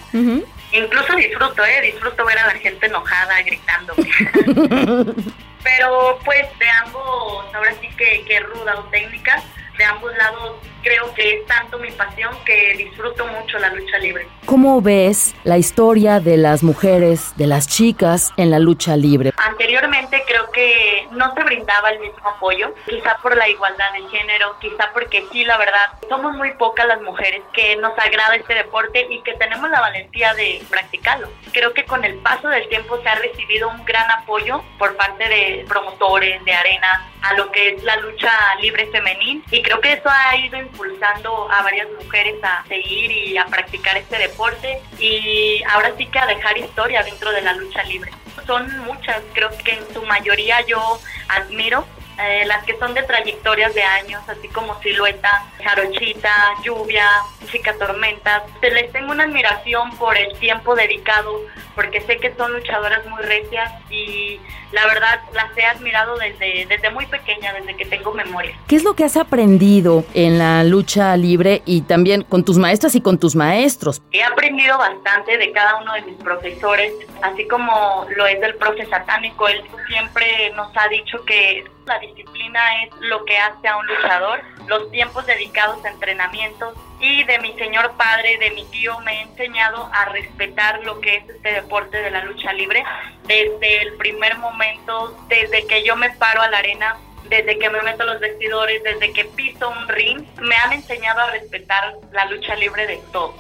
Incluso 0.73 1.17
disfruto, 1.17 1.65
¿eh? 1.65 1.81
Disfruto 1.83 2.25
ver 2.25 2.39
a 2.39 2.47
la 2.47 2.55
gente 2.55 2.87
enojada, 2.87 3.43
gritando. 3.43 3.95
Pero 5.65 6.19
pues 6.25 6.47
de 6.59 6.71
ambos, 6.71 7.53
ahora 7.55 7.73
sí 7.81 7.89
que, 7.97 8.25
que 8.27 8.41
ruda 8.41 8.79
o 8.79 8.85
técnica, 8.85 9.43
de 9.77 9.85
ambos 9.85 10.17
lados 10.17 10.57
creo 10.85 11.13
que 11.15 11.39
es 11.39 11.47
tanto 11.47 11.79
mi 11.79 11.91
pasión 11.91 12.33
que 12.45 12.75
disfruto 12.77 13.27
mucho 13.27 13.59
la 13.59 13.71
lucha 13.71 13.99
libre. 13.99 14.29
¿Cómo 14.45 14.83
ves 14.83 15.35
la 15.43 15.57
historia 15.57 16.21
de 16.21 16.37
las 16.37 16.63
mujeres, 16.63 17.33
de 17.37 17.47
las 17.47 17.67
chicas 17.67 18.33
en 18.37 18.51
la 18.51 18.59
lucha 18.59 18.97
libre? 18.97 19.33
Anteriormente 19.39 20.23
creo 20.29 20.51
que 20.51 21.09
no 21.13 21.35
se 21.35 21.43
brindaba 21.43 21.91
el 21.91 22.01
mismo 22.01 22.29
apoyo, 22.29 22.75
quizá 22.87 23.17
por 23.23 23.35
la 23.37 23.49
igualdad 23.49 23.93
de 23.95 24.07
género, 24.17 24.57
quizá 24.61 24.91
porque 24.93 25.25
sí, 25.33 25.45
la 25.45 25.57
verdad, 25.57 25.99
somos 26.09 26.37
muy 26.37 26.53
pocas 26.53 26.87
las 26.87 27.01
mujeres 27.01 27.43
que 27.55 27.77
nos 27.77 27.99
agrada 27.99 28.37
este 28.37 28.55
deporte 28.55 29.07
y 29.11 29.23
que 29.23 29.33
tenemos 29.35 29.71
la 29.71 29.81
valentía 29.81 30.35
de 30.35 30.63
practicarlo. 30.69 31.29
Creo 31.53 31.73
que 31.73 31.87
con 31.87 32.05
el 32.05 32.17
paso 32.17 32.49
del 32.49 32.69
tiempo 32.69 33.01
se 33.03 33.09
ha 33.09 33.15
recibido 33.15 33.71
un 33.71 33.85
gran 33.87 34.11
apoyo 34.11 34.63
por 34.79 34.95
parte 34.97 35.27
de 35.29 35.65
promotores, 35.67 36.45
de 36.45 36.53
arena, 36.53 37.09
a 37.23 37.35
lo 37.35 37.51
que 37.51 37.71
es 37.71 37.83
la 37.83 37.97
lucha 37.97 38.31
libre 38.61 38.87
femenil 38.89 39.43
y 39.51 39.63
creo 39.65 39.81
que 39.81 39.95
eso 39.95 40.09
ha 40.09 40.37
ido 40.37 40.59
impulsando 40.59 41.51
a 41.51 41.63
varias 41.63 41.89
mujeres 42.01 42.37
a 42.45 42.65
seguir 42.69 43.11
y 43.11 43.37
a 43.37 43.47
practicar 43.47 43.97
este 43.97 44.19
deporte 44.19 44.79
y 45.01 45.63
ahora 45.65 45.93
sí 45.97 46.07
que 46.07 46.19
a 46.19 46.27
dejar 46.27 46.57
historia 46.59 47.03
dentro 47.03 47.33
de 47.33 47.41
la 47.41 47.55
lucha 47.55 47.83
libre. 47.85 48.13
Son 48.47 48.79
muchas, 48.81 49.23
creo 49.33 49.51
que 49.65 49.73
en 49.73 49.95
su 49.95 50.03
mayoría 50.03 50.61
yo 50.67 51.01
admiro 51.29 51.87
eh, 52.19 52.45
las 52.47 52.65
que 52.65 52.79
son 52.79 52.95
de 52.95 53.03
trayectorias 53.03 53.75
de 53.75 53.83
años, 53.83 54.23
así 54.29 54.49
como 54.49 54.81
Silueta, 54.81 55.45
Jarochita, 55.63 56.33
Lluvia, 56.63 57.07
Chica 57.51 57.75
Tormentas. 57.79 58.43
Se 58.61 58.71
les 58.71 58.93
tengo 58.93 59.11
una 59.13 59.25
admiración 59.25 59.91
por 59.97 60.17
el 60.17 60.39
tiempo 60.39 60.75
dedicado, 60.75 61.41
porque 61.75 62.01
sé 62.03 62.19
que 62.19 62.33
son 62.35 62.53
luchadoras 62.53 63.05
muy 63.07 63.23
recias 63.23 63.73
y 63.91 64.41
la 64.71 64.87
verdad 64.87 65.21
las 65.33 65.57
he 65.57 65.65
admirado 65.65 66.17
desde, 66.17 66.67
desde 66.67 66.91
muy 66.91 67.07
pequeña, 67.07 67.53
desde 67.53 67.77
que 67.77 67.85
tengo 67.85 68.13
memoria. 68.13 68.57
¿Qué 68.67 68.77
es 68.77 68.85
lo 68.85 68.95
que 68.95 69.05
has 69.05 69.17
aprendido 69.17 70.05
en 70.15 70.39
la 70.39 70.63
lucha 70.65 71.17
libre 71.17 71.63
y 71.65 71.83
también 71.83 72.23
con 72.23 72.45
tus 72.45 72.59
maestras 72.59 72.95
y 72.95 73.01
con 73.01 73.19
tus 73.19 73.35
maestros? 73.35 74.03
He 74.13 74.23
aprendido 74.23 74.79
bastante 74.79 75.37
de 75.37 75.51
cada 75.53 75.77
uno 75.81 75.95
de 75.95 76.03
mis 76.03 76.17
profesores, 76.17 76.93
así 77.23 77.47
como 77.49 78.07
lo 78.17 78.27
es 78.27 78.41
del 78.41 78.55
profe 78.57 78.87
satánico. 78.87 79.49
Él 79.49 79.63
siempre 79.89 80.53
nos 80.55 80.71
ha 80.77 80.89
dicho 80.89 81.25
que 81.25 81.65
la 81.87 81.99
disciplina 81.99 82.85
es 82.85 82.91
lo 83.01 83.25
que 83.25 83.37
hace 83.39 83.69
a 83.69 83.77
un 83.77 83.87
luchador, 83.87 84.41
los 84.67 84.91
tiempos 84.91 85.27
dedicados 85.27 85.85
a 85.85 85.91
entrenamientos 85.91 86.75
y 87.01 87.25
de 87.25 87.39
mi 87.41 87.53
señor 87.55 87.93
padre, 87.97 88.39
de 88.39 88.51
mi 88.53 88.65
tío, 88.67 88.99
me 89.01 89.19
he 89.19 89.23
enseñado 89.23 89.91
a 89.93 90.07
respetar 90.07 90.83
lo 90.85 91.01
que 91.01 91.17
es 91.17 91.29
este 91.29 91.53
deporte 91.53 91.99
de 91.99 92.11
la 92.11 92.25
lucha 92.25 92.53
libre 92.53 92.83
desde 93.27 93.83
el 93.83 93.95
primer 93.95 94.39
momento, 94.39 95.17
desde 95.29 95.67
que 95.67 95.85
yo 95.85 95.97
me 95.97 96.11
paro 96.11 96.43
a 96.43 96.49
la 96.49 96.59
arena 96.59 96.97
desde 97.29 97.59
que 97.59 97.71
me 97.71 97.81
meto 97.83 98.03
a 98.03 98.07
los 98.07 98.21
vestidores, 98.21 98.83
desde 98.83 99.13
que 99.13 99.25
piso 99.25 99.71
un 99.71 99.89
ring, 99.89 100.25
me 100.43 100.55
han 100.57 100.75
enseñado 100.75 101.21
a 101.21 101.31
respetar 101.31 101.95
la 102.13 102.27
lucha 102.27 102.55
libre 102.55 102.87
de 102.87 103.01
todos. 103.13 103.35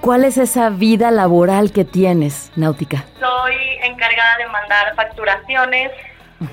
¿Cuál 0.00 0.24
es 0.24 0.38
esa 0.38 0.70
vida 0.70 1.10
laboral 1.10 1.72
que 1.72 1.84
tienes, 1.84 2.52
Náutica? 2.56 3.04
Soy 3.18 3.54
encargada 3.82 4.36
de 4.38 4.46
mandar 4.46 4.94
facturaciones, 4.94 5.90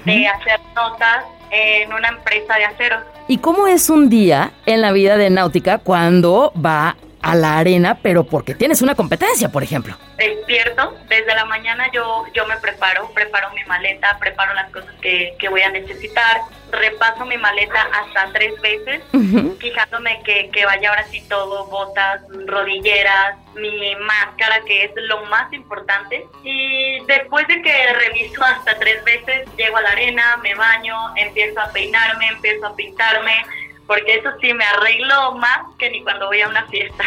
de 0.06 0.28
hacer 0.28 0.60
notas 0.76 1.26
en 1.52 1.94
una 1.94 2.10
empresa 2.10 2.56
de 2.56 2.66
acero. 2.66 2.98
¿Y 3.28 3.38
cómo 3.38 3.68
es 3.68 3.90
un 3.90 4.10
día 4.10 4.52
en 4.66 4.82
la 4.82 4.92
vida 4.92 5.18
de 5.18 5.30
Náutica 5.30 5.78
cuando 5.78 6.52
va 6.54 6.96
a 7.24 7.36
la 7.36 7.58
arena, 7.58 7.98
pero 8.04 8.26
porque 8.26 8.54
tienes 8.54 8.82
una 8.82 8.96
competencia, 8.96 9.50
por 9.50 9.64
ejemplo? 9.64 9.96
Despierto, 10.18 10.96
desde 11.08 11.34
la 11.34 11.46
mañana 11.46 11.90
yo, 11.94 12.26
yo 12.34 12.46
me 12.46 12.58
preparo, 12.58 13.10
preparo 13.14 13.50
mi 13.52 13.64
maleta, 13.64 14.18
preparo 14.20 14.54
las 14.54 14.70
cosas 14.72 14.94
que, 15.02 15.34
que 15.40 15.48
voy 15.48 15.62
a 15.62 15.72
necesitar, 15.72 16.42
repaso 16.72 17.26
mi 17.26 17.38
maleta 17.38 17.88
hasta 17.94 18.34
tres 18.34 18.60
veces, 18.60 19.02
fijándome 19.60 20.22
que, 20.26 20.50
que 20.50 20.66
vaya 20.66 20.90
ahora 20.90 21.06
sí 21.06 21.24
todo, 21.30 21.66
botas, 21.68 22.22
rodilleras, 22.46 23.38
mi 23.56 23.96
máscara, 23.96 24.60
que 24.66 24.86
es 24.86 24.92
lo 24.96 25.26
más 25.28 25.52
importante. 25.54 26.28
Y 26.44 27.06
después 27.06 27.48
de 27.48 27.62
que 27.62 27.94
reviso 27.94 28.44
hasta 28.44 28.78
tres 28.80 29.02
veces, 29.06 29.48
llego 29.56 29.78
a 29.78 29.82
la 29.82 29.92
arena, 29.92 30.38
me 30.44 30.56
baño, 30.56 31.16
empiezo 31.16 31.62
a 31.62 31.72
peinarme, 31.72 32.28
empiezo 32.28 32.68
a 32.68 32.76
pintarme, 32.76 33.34
porque 33.88 34.16
eso 34.16 34.30
sí, 34.42 34.54
me 34.54 34.64
arreglo 34.66 35.34
más 35.36 35.60
que 35.78 35.90
ni 35.90 36.02
cuando 36.04 36.28
voy 36.28 36.42
a 36.42 36.48
una 36.48 36.66
fiesta. 36.68 37.04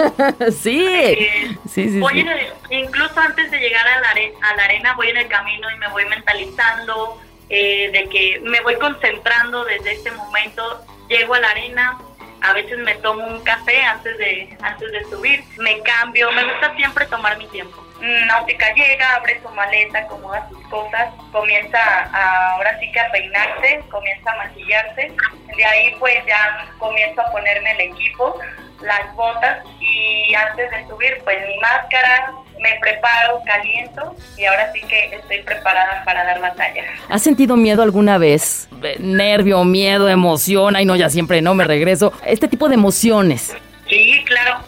sí. 0.50 0.86
Eh, 0.86 1.56
Sí, 1.68 1.88
sí, 1.88 2.00
voy 2.00 2.14
sí. 2.14 2.20
en 2.20 2.28
el- 2.28 2.52
incluso 2.70 3.18
antes 3.20 3.50
de 3.50 3.58
llegar 3.58 3.86
a 3.86 4.00
la, 4.00 4.10
are- 4.10 4.32
a 4.42 4.56
la 4.56 4.64
arena, 4.64 4.94
voy 4.94 5.08
en 5.08 5.16
el 5.18 5.28
camino 5.28 5.70
y 5.70 5.76
me 5.78 5.88
voy 5.88 6.04
mentalizando, 6.06 7.20
eh, 7.48 7.90
de 7.92 8.08
que 8.08 8.40
me 8.42 8.60
voy 8.60 8.76
concentrando 8.76 9.64
desde 9.64 9.92
este 9.92 10.10
momento. 10.12 10.84
Llego 11.08 11.34
a 11.34 11.40
la 11.40 11.50
arena, 11.50 11.98
a 12.40 12.52
veces 12.52 12.78
me 12.78 12.94
tomo 12.96 13.24
un 13.26 13.42
café 13.42 13.82
antes 13.82 14.16
de, 14.18 14.56
antes 14.62 14.92
de 14.92 15.04
subir, 15.04 15.42
me 15.58 15.80
cambio, 15.82 16.30
me 16.32 16.44
gusta 16.44 16.74
siempre 16.76 17.06
tomar 17.06 17.36
mi 17.38 17.46
tiempo. 17.48 17.84
Náutica 18.00 18.72
llega, 18.74 19.16
abre 19.16 19.40
su 19.42 19.48
maleta, 19.50 19.98
acomoda 20.00 20.48
sus 20.48 20.62
cosas, 20.68 21.12
comienza 21.32 21.78
a, 21.78 22.54
ahora 22.54 22.78
sí 22.80 22.90
que 22.92 23.00
a 23.00 23.10
peinarse, 23.10 23.80
comienza 23.90 24.32
a 24.32 24.36
maquillarse. 24.36 25.12
De 25.56 25.64
ahí 25.64 25.94
pues 25.98 26.16
ya 26.26 26.66
comienzo 26.78 27.20
a 27.20 27.30
ponerme 27.30 27.72
el 27.72 27.92
equipo, 27.92 28.38
las 28.80 29.14
botas 29.14 29.64
y 29.80 30.34
antes 30.34 30.70
de 30.70 30.86
subir 30.88 31.20
pues 31.24 31.36
mi 31.46 31.58
máscara, 31.58 32.32
me 32.60 32.78
preparo, 32.80 33.42
caliento 33.44 34.14
y 34.36 34.44
ahora 34.44 34.72
sí 34.72 34.80
que 34.82 35.14
estoy 35.14 35.42
preparada 35.42 36.02
para 36.04 36.24
dar 36.24 36.40
batalla. 36.40 36.84
¿Has 37.08 37.22
sentido 37.22 37.56
miedo 37.56 37.82
alguna 37.82 38.18
vez? 38.18 38.68
Eh, 38.82 38.96
Nervio, 38.98 39.64
miedo, 39.64 40.08
emoción. 40.08 40.76
Ay, 40.76 40.84
no, 40.84 40.96
ya 40.96 41.10
siempre 41.10 41.42
no 41.42 41.54
me 41.54 41.64
regreso. 41.64 42.12
Este 42.24 42.48
tipo 42.48 42.68
de 42.68 42.74
emociones. 42.74 43.56
Sí, 43.88 44.24
claro. 44.26 44.60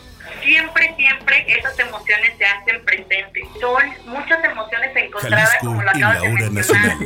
Siempre, 0.42 0.94
siempre 0.96 1.44
esas 1.46 1.78
emociones 1.78 2.36
se 2.36 2.44
hacen 2.44 2.84
presentes. 2.84 3.44
Son 3.60 3.82
muchas 4.06 4.44
emociones 4.44 4.96
encontradas, 4.96 5.48
Jalisco 5.48 5.66
como 5.66 5.82
lo 5.82 5.90
acabas 5.90 6.22
de 6.22 6.50
mencionar, 6.50 6.96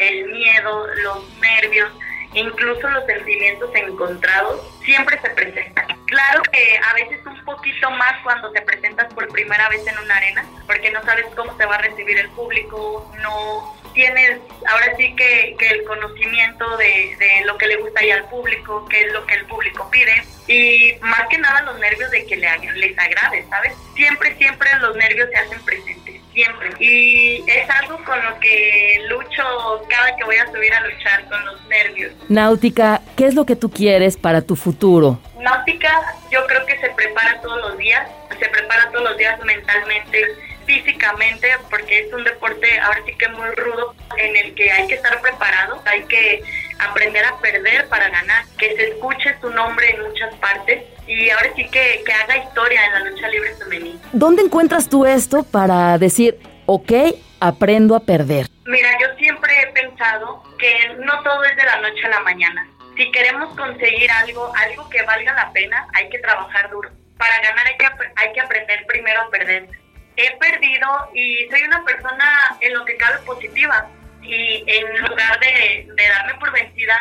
el 0.00 0.26
miedo, 0.30 0.86
los 1.02 1.38
nervios, 1.38 1.92
incluso 2.32 2.88
los 2.88 3.06
sentimientos 3.06 3.70
encontrados, 3.74 4.60
siempre 4.84 5.20
se 5.20 5.30
presentan. 5.30 5.86
Claro 6.06 6.42
que 6.52 6.78
a 6.78 6.94
veces 6.94 7.24
un 7.26 7.44
poquito 7.44 7.90
más 7.90 8.14
cuando 8.22 8.50
te 8.52 8.60
presentas 8.62 9.12
por 9.14 9.28
primera 9.28 9.68
vez 9.68 9.86
en 9.86 9.98
una 9.98 10.16
arena, 10.16 10.44
porque 10.66 10.90
no 10.90 11.02
sabes 11.02 11.26
cómo 11.36 11.52
te 11.56 11.64
va 11.66 11.76
a 11.76 11.82
recibir 11.82 12.18
el 12.18 12.30
público, 12.30 13.10
no 13.22 13.76
tienes 13.94 14.40
ahora 14.68 14.96
sí 14.96 15.14
que, 15.16 15.56
que 15.58 15.68
el 15.68 15.84
conocimiento 15.84 16.76
de, 16.76 17.16
de 17.18 17.44
lo 17.46 17.56
que 17.56 17.66
le 17.66 17.76
gusta 17.76 18.04
ya 18.04 18.16
al 18.16 18.28
público, 18.28 18.86
qué 18.90 19.02
es 19.02 19.12
lo 19.12 19.24
que 19.26 19.34
el 19.34 19.46
público 19.46 19.88
pide 19.90 20.22
y 20.46 20.94
más 21.00 21.26
que 21.28 21.38
nada 21.38 21.62
los 21.62 21.78
nervios 21.78 22.10
de 22.10 22.26
que 22.26 22.36
le, 22.36 22.48
les 22.74 22.98
agrade, 22.98 23.46
¿sabes? 23.48 23.72
Siempre, 23.94 24.36
siempre 24.36 24.68
los 24.80 24.94
nervios 24.96 25.28
se 25.30 25.36
hacen 25.36 25.60
presentes, 25.64 26.20
siempre. 26.32 26.70
Y 26.78 27.42
es 27.46 27.70
algo 27.70 28.02
con 28.04 28.22
lo 28.22 28.38
que 28.40 29.02
lucho 29.08 29.42
cada 29.88 30.14
que 30.16 30.24
voy 30.24 30.36
a 30.36 30.46
subir 30.52 30.74
a 30.74 30.80
luchar, 30.86 31.24
con 31.28 31.44
los 31.46 31.64
nervios. 31.68 32.12
Náutica, 32.28 33.00
¿qué 33.16 33.26
es 33.26 33.34
lo 33.34 33.46
que 33.46 33.56
tú 33.56 33.70
quieres 33.70 34.16
para 34.16 34.42
tu 34.42 34.54
futuro? 34.54 35.18
Náutica 35.38 36.02
yo 36.30 36.46
creo 36.46 36.66
que 36.66 36.78
se 36.78 36.90
prepara 36.90 37.40
todos 37.40 37.60
los 37.62 37.78
días, 37.78 38.06
se 38.38 38.48
prepara 38.48 38.90
todos 38.90 39.04
los 39.04 39.16
días 39.16 39.42
mentalmente, 39.44 40.26
físicamente, 40.64 41.48
porque 41.70 42.00
es 42.00 42.12
un 42.12 42.24
deporte 42.24 42.78
ahora 42.80 43.00
sí 43.06 43.14
que 43.16 43.28
muy 43.28 43.50
rudo 43.54 43.94
en 44.16 44.36
el 44.36 44.54
que 44.54 44.70
hay 44.70 44.86
que 44.86 44.94
estar 44.94 45.20
preparado, 45.20 45.82
hay 45.86 46.04
que 46.04 46.42
aprender 46.78 47.24
a 47.24 47.38
perder 47.38 47.88
para 47.88 48.08
ganar, 48.08 48.44
que 48.58 48.74
se 48.76 48.88
escuche 48.88 49.34
su 49.40 49.50
nombre 49.50 49.90
en 49.90 50.02
muchas 50.02 50.34
partes 50.36 50.84
y 51.06 51.30
ahora 51.30 51.50
sí 51.54 51.68
que, 51.68 52.02
que 52.04 52.12
haga 52.12 52.36
historia 52.38 52.84
en 52.86 52.92
la 52.92 53.10
lucha 53.10 53.28
libre 53.28 53.54
femenina. 53.56 54.00
¿Dónde 54.12 54.42
encuentras 54.42 54.88
tú 54.88 55.06
esto 55.06 55.42
para 55.44 55.98
decir, 55.98 56.38
ok, 56.66 56.92
aprendo 57.40 57.94
a 57.94 58.00
perder? 58.00 58.46
Mira, 58.66 58.88
yo 59.00 59.08
siempre 59.18 59.52
he 59.60 59.66
pensado 59.72 60.42
que 60.58 60.94
no 60.98 61.22
todo 61.22 61.44
es 61.44 61.56
de 61.56 61.64
la 61.64 61.80
noche 61.80 62.06
a 62.06 62.08
la 62.08 62.20
mañana. 62.20 62.66
Si 62.96 63.10
queremos 63.10 63.54
conseguir 63.56 64.10
algo, 64.10 64.52
algo 64.56 64.88
que 64.88 65.02
valga 65.02 65.34
la 65.34 65.52
pena, 65.52 65.86
hay 65.92 66.08
que 66.08 66.18
trabajar 66.18 66.70
duro. 66.70 66.90
Para 67.18 67.40
ganar 67.40 67.66
hay 67.66 67.76
que, 67.76 67.86
hay 68.16 68.32
que 68.32 68.40
aprender 68.40 68.86
primero 68.86 69.22
a 69.22 69.30
perder. 69.30 69.68
He 70.16 70.36
perdido 70.36 71.10
y 71.14 71.46
soy 71.50 71.62
una 71.62 71.84
persona 71.84 72.56
en 72.60 72.74
lo 72.74 72.84
que 72.84 72.96
cabe 72.96 73.18
positiva. 73.20 73.88
Y 74.22 74.64
en 74.66 74.98
lugar 75.02 75.38
de, 75.40 75.86
de 75.94 76.08
darme 76.08 76.34
por 76.34 76.50
vencida, 76.52 76.98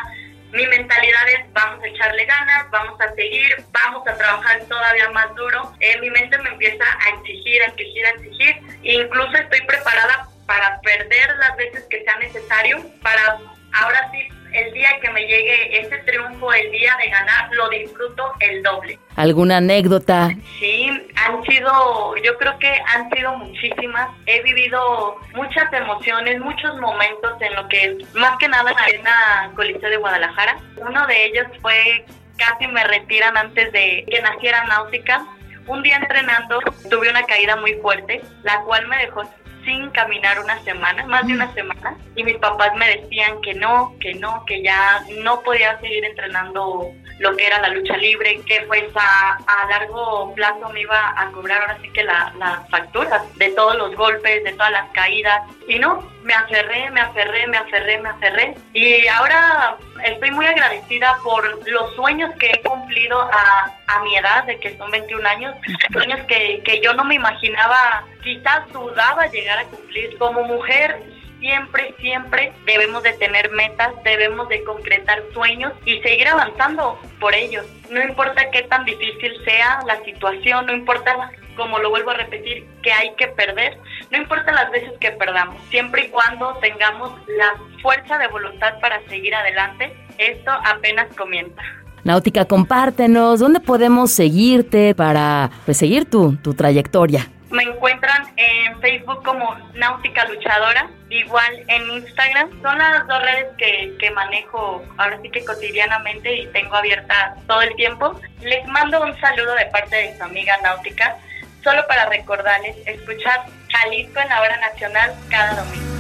mi 0.52 0.68
mentalidad 0.68 1.30
es 1.30 1.52
vamos 1.54 1.84
a 1.84 1.88
echarle 1.88 2.26
ganas, 2.26 2.70
vamos 2.70 3.00
a 3.02 3.14
seguir, 3.16 3.56
vamos 3.72 4.08
a 4.08 4.16
trabajar 4.16 4.60
todavía 4.66 5.10
más 5.10 5.34
duro. 5.36 5.74
Eh, 5.80 6.00
mi 6.00 6.10
mente 6.12 6.38
me 6.40 6.50
empieza 6.50 6.84
a 6.84 7.10
exigir, 7.18 7.62
a 7.62 7.66
exigir, 7.66 8.06
a 8.06 8.10
exigir. 8.10 8.62
E 8.84 8.94
incluso 8.94 9.36
estoy 9.38 9.62
preparada 9.62 10.28
para 10.46 10.80
perder 10.82 11.36
las 11.38 11.58
veces 11.58 11.86
que 11.90 12.04
sea 12.04 12.18
necesario, 12.18 12.86
para 13.02 13.40
ahora 13.74 14.12
sí 14.12 14.30
el 14.54 14.72
día 14.74 14.90
que 15.02 15.10
me 15.10 15.22
llegue 15.22 15.80
ese 15.80 15.98
triunfo, 16.00 16.54
el 16.54 16.72
día 16.72 16.96
de 17.02 17.10
ganar, 17.10 17.50
lo 17.54 17.70
disfruto 17.70 18.34
el 18.40 18.62
doble. 18.64 19.00
¿Alguna 19.16 19.58
anécdota? 19.58 20.30
Sí, 20.60 20.90
han 21.16 21.44
sido, 21.44 22.16
yo 22.18 22.38
creo 22.38 22.58
que 22.60 22.72
han 22.88 23.10
sido 23.10 23.36
muchísimas. 23.38 24.10
He 24.26 24.42
vivido 24.44 25.18
muchas 25.34 25.72
emociones, 25.74 26.40
muchos 26.40 26.76
momentos 26.80 27.34
en 27.42 27.56
lo 27.56 27.68
que 27.68 27.98
más 28.14 28.38
que 28.38 28.48
nada 28.48 28.70
en 28.70 28.76
la 28.76 28.84
arena 28.84 29.52
Coliseo 29.56 29.90
de 29.90 29.98
Guadalajara. 29.98 30.58
Uno 30.78 31.06
de 31.08 31.26
ellos 31.26 31.48
fue 31.62 32.06
casi 32.38 32.68
me 32.68 32.84
retiran 32.84 33.38
antes 33.38 33.72
de 33.72 34.06
que 34.10 34.22
naciera 34.22 34.64
Náutica. 34.66 35.26
Un 35.66 35.82
día 35.82 35.96
entrenando 35.96 36.60
tuve 36.90 37.10
una 37.10 37.24
caída 37.24 37.56
muy 37.56 37.74
fuerte, 37.76 38.22
la 38.44 38.62
cual 38.64 38.88
me 38.88 38.98
dejó 38.98 39.24
sin 39.66 39.90
caminar 39.92 40.40
una 40.40 40.62
semana, 40.64 41.06
más 41.06 41.26
de 41.28 41.34
una 41.34 41.54
semana, 41.54 41.96
y 42.16 42.24
mis 42.24 42.38
papás 42.38 42.74
me 42.76 42.98
decían 42.98 43.40
que 43.42 43.54
no, 43.54 43.96
que 44.00 44.14
no, 44.16 44.44
que 44.46 44.62
ya 44.62 45.04
no 45.24 45.42
podía 45.42 45.80
seguir 45.80 46.04
entrenando 46.06 46.92
lo 47.20 47.36
que 47.38 47.46
era 47.48 47.62
la 47.62 47.70
lucha 47.70 47.96
libre, 47.96 48.42
que 48.46 48.62
pues 48.68 48.86
a, 48.96 49.38
a 49.38 49.68
largo 49.70 50.34
plazo 50.34 50.70
me 50.70 50.82
iba 50.82 51.14
a 51.16 51.28
cobrar 51.32 51.62
ahora 51.62 51.78
sí 51.82 51.90
que 51.94 52.04
la- 52.04 52.34
las 52.40 52.68
facturas 52.70 53.22
de 53.38 53.50
todos 53.50 53.76
los 53.76 53.96
golpes, 53.96 54.44
de 54.44 54.52
todas 54.54 54.72
las 54.72 54.90
caídas, 54.92 55.42
y 55.68 55.78
no, 55.80 56.02
me 56.24 56.34
aferré, 56.34 56.90
me 56.92 57.02
aferré, 57.02 57.48
me 57.48 57.58
aferré, 57.58 58.00
me 58.00 58.10
aferré, 58.10 58.56
y 58.74 59.08
ahora 59.08 59.78
estoy 60.06 60.32
muy 60.32 60.46
agradecida 60.46 61.18
por 61.24 61.68
los 61.68 61.96
sueños 61.96 62.34
que 62.40 62.52
he 62.52 62.62
cumplido 62.62 63.22
a, 63.22 63.72
a 63.88 64.04
mi 64.04 64.16
edad, 64.16 64.44
de 64.46 64.60
que 64.60 64.78
son 64.78 64.92
21 64.92 65.28
años, 65.28 65.56
sueños 65.92 66.20
que, 66.28 66.62
que 66.64 66.82
yo 66.82 66.94
no 66.94 67.04
me 67.04 67.16
imaginaba, 67.16 68.04
quizás 68.24 68.72
dudaba 68.72 69.28
llegar 69.28 69.60
a 69.60 69.66
cumplir. 69.66 70.18
Como 70.18 70.44
mujer, 70.44 71.02
siempre, 71.40 71.94
siempre 72.00 72.54
debemos 72.66 73.04
de 73.04 73.14
tener 73.14 73.52
metas, 73.52 73.92
debemos 74.04 74.48
de 74.50 74.64
concretar 74.64 75.22
sueños 75.34 75.74
y 75.86 76.00
seguir 76.02 76.28
avanzando 76.28 77.00
por 77.20 77.36
ellos. 77.36 77.66
No 77.90 78.02
importa 78.02 78.50
qué 78.52 78.64
tan 78.64 78.86
difícil 78.86 79.34
sea 79.44 79.82
la 79.86 80.02
situación, 80.04 80.66
no 80.66 80.74
importa, 80.74 81.32
como 81.56 81.80
lo 81.80 81.90
vuelvo 81.90 82.12
a 82.12 82.16
repetir, 82.16 82.68
que 82.82 82.92
hay 82.92 83.14
que 83.16 83.28
perder, 83.28 83.78
no 84.12 84.18
importa 84.18 84.52
las 84.52 84.72
veces 84.72 84.92
que 85.00 85.12
perdamos, 85.12 85.62
siempre 85.70 86.06
y 86.06 86.10
cuando 86.10 86.54
tengamos 86.56 87.12
la 87.28 87.54
fuerza 87.82 88.18
de 88.18 88.28
voluntad 88.28 88.80
para 88.80 89.02
seguir 89.08 89.34
adelante, 89.36 89.96
esto 90.18 90.52
apenas 90.66 91.08
comienza. 91.16 91.62
Náutica, 92.04 92.46
compártenos, 92.46 93.40
¿dónde 93.40 93.62
podemos 93.62 94.12
seguirte 94.12 94.94
para 94.94 95.50
pues, 95.66 95.78
seguir 95.78 96.10
tu, 96.10 96.36
tu 96.38 96.54
trayectoria? 96.54 97.30
Me 97.50 97.64
encuentran 97.64 98.28
en 98.36 98.82
Facebook 98.82 99.24
como 99.24 99.56
Náutica 99.76 100.26
Luchadora, 100.26 100.90
igual 101.10 101.64
en 101.68 101.92
Instagram. 101.92 102.50
Son 102.64 102.78
las 102.78 103.08
dos 103.08 103.22
redes 103.22 103.46
que, 103.58 103.96
que 104.00 104.10
manejo 104.10 104.84
ahora 104.98 105.20
sí 105.22 105.30
que 105.30 105.46
cotidianamente 105.46 106.36
y 106.36 106.48
tengo 106.48 106.76
abiertas 106.76 107.38
todo 107.46 107.62
el 107.62 107.76
tiempo. 107.76 108.20
Les 108.42 108.68
mando 108.68 109.02
un 109.04 109.16
saludo 109.20 109.54
de 109.54 109.68
parte 109.68 109.96
de 109.96 110.18
su 110.18 110.24
amiga 110.24 110.58
Náutica, 110.64 111.16
solo 111.64 111.82
para 111.88 112.10
recordarles 112.10 112.76
escuchar 112.86 113.46
Jalisco 113.70 114.20
en 114.20 114.30
la 114.30 114.42
hora 114.42 114.58
nacional 114.58 115.14
cada 115.30 115.64
domingo. 115.64 115.94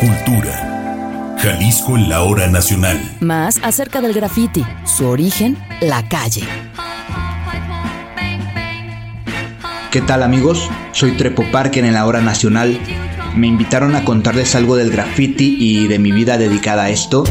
Cultura. 0.00 1.36
Jalisco 1.38 1.96
en 1.96 2.08
la 2.08 2.22
hora 2.22 2.46
nacional. 2.46 3.00
Más 3.20 3.60
acerca 3.62 4.00
del 4.00 4.12
graffiti, 4.12 4.64
su 4.84 5.08
origen, 5.08 5.56
la 5.80 6.08
calle. 6.08 6.42
¿Qué 9.90 10.00
tal 10.00 10.22
amigos? 10.22 10.68
Soy 10.92 11.12
Trepo 11.16 11.44
Parker 11.50 11.84
en 11.84 11.94
la 11.94 12.06
hora 12.06 12.20
nacional. 12.20 12.78
Me 13.34 13.46
invitaron 13.46 13.96
a 13.96 14.04
contarles 14.04 14.54
algo 14.54 14.76
del 14.76 14.90
graffiti 14.90 15.56
y 15.58 15.86
de 15.86 15.98
mi 15.98 16.12
vida 16.12 16.38
dedicada 16.38 16.84
a 16.84 16.90
esto. 16.90 17.24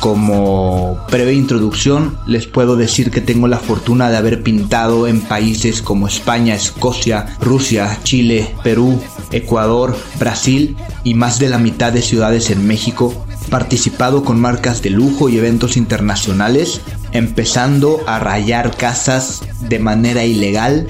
Como 0.00 0.98
breve 1.10 1.34
introducción, 1.34 2.16
les 2.26 2.46
puedo 2.46 2.76
decir 2.76 3.10
que 3.10 3.20
tengo 3.20 3.48
la 3.48 3.58
fortuna 3.58 4.08
de 4.08 4.16
haber 4.16 4.42
pintado 4.42 5.06
en 5.06 5.20
países 5.20 5.82
como 5.82 6.08
España, 6.08 6.54
Escocia, 6.54 7.36
Rusia, 7.38 7.98
Chile, 8.02 8.54
Perú, 8.64 8.98
Ecuador, 9.30 9.94
Brasil 10.18 10.74
y 11.04 11.12
más 11.12 11.38
de 11.38 11.50
la 11.50 11.58
mitad 11.58 11.92
de 11.92 12.00
ciudades 12.00 12.48
en 12.48 12.66
México, 12.66 13.26
participado 13.50 14.24
con 14.24 14.40
marcas 14.40 14.80
de 14.80 14.88
lujo 14.88 15.28
y 15.28 15.36
eventos 15.36 15.76
internacionales, 15.76 16.80
empezando 17.12 18.00
a 18.06 18.18
rayar 18.20 18.74
casas 18.78 19.42
de 19.68 19.80
manera 19.80 20.24
ilegal 20.24 20.86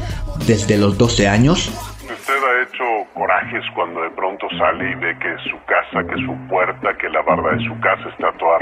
desde 0.46 0.78
los 0.78 0.96
12 0.98 1.26
años. 1.26 1.68
¿Usted 1.68 1.68
ha 1.68 1.74
hecho 1.76 1.89
cuando 3.74 4.02
de 4.02 4.10
pronto 4.10 4.46
sale 4.58 4.92
y 4.92 4.94
ve 4.94 5.16
que 5.18 5.50
su 5.50 5.56
casa, 5.64 6.06
que 6.06 6.16
su 6.24 6.48
puerta, 6.48 6.96
que 6.98 7.08
la 7.08 7.20
de 7.56 7.64
su 7.64 7.78
casa 7.80 8.08
está 8.08 8.32
toda 8.38 8.58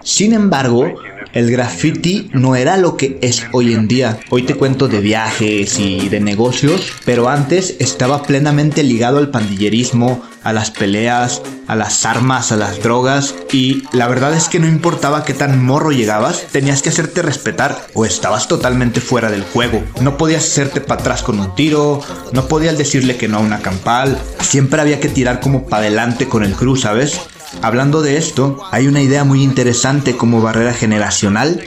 Sin 0.00 0.34
embargo, 0.34 0.86
el 1.32 1.50
graffiti 1.50 2.30
no 2.34 2.56
era 2.56 2.76
lo 2.76 2.96
que 2.96 3.18
es 3.22 3.48
hoy 3.52 3.72
en 3.72 3.88
día. 3.88 4.18
Hoy 4.30 4.42
te 4.42 4.54
cuento 4.54 4.88
de 4.88 5.00
viajes 5.00 5.78
y 5.78 6.08
de 6.08 6.20
negocios, 6.20 7.00
pero 7.06 7.28
antes 7.28 7.80
estaba 7.80 8.22
plenamente 8.22 8.82
ligado 8.82 9.18
al 9.18 9.30
pandillerismo, 9.30 10.22
a 10.42 10.52
las 10.52 10.70
peleas, 10.70 11.42
a 11.66 11.76
las 11.76 12.04
armas, 12.04 12.52
a 12.52 12.56
las 12.56 12.82
drogas 12.82 13.34
y 13.52 13.84
la 13.92 14.08
verdad 14.08 14.34
es 14.34 14.48
que 14.48 14.58
no 14.58 14.66
importaba 14.66 15.24
qué 15.24 15.34
tan 15.34 15.64
morro 15.64 15.92
llegabas, 15.92 16.46
tenías 16.50 16.82
que 16.82 16.88
hacerte 16.88 17.22
respetar 17.22 17.86
o 17.94 18.04
estabas 18.04 18.48
totalmente 18.48 19.00
fuera 19.00 19.30
del 19.30 19.44
juego. 19.44 19.82
No 20.00 20.16
podías 20.16 20.44
hacerte 20.44 20.80
para 20.80 21.00
atrás 21.00 21.22
con 21.22 21.38
un 21.38 21.54
tiro, 21.54 22.00
no 22.32 22.46
podías 22.48 22.78
decirle 22.78 23.16
que 23.16 23.28
no 23.28 23.38
a 23.38 23.40
una 23.40 23.60
campal, 23.60 24.18
siempre 24.40 24.80
había 24.80 25.00
que 25.00 25.08
tirar 25.08 25.40
como 25.40 25.66
para 25.66 25.82
adelante 25.82 26.28
con 26.28 26.44
el 26.44 26.54
cruz, 26.54 26.82
¿sabes? 26.82 27.20
Hablando 27.62 28.02
de 28.02 28.16
esto, 28.16 28.62
hay 28.70 28.86
una 28.86 29.02
idea 29.02 29.24
muy 29.24 29.42
interesante 29.42 30.16
como 30.16 30.40
barrera 30.40 30.72
generacional 30.72 31.60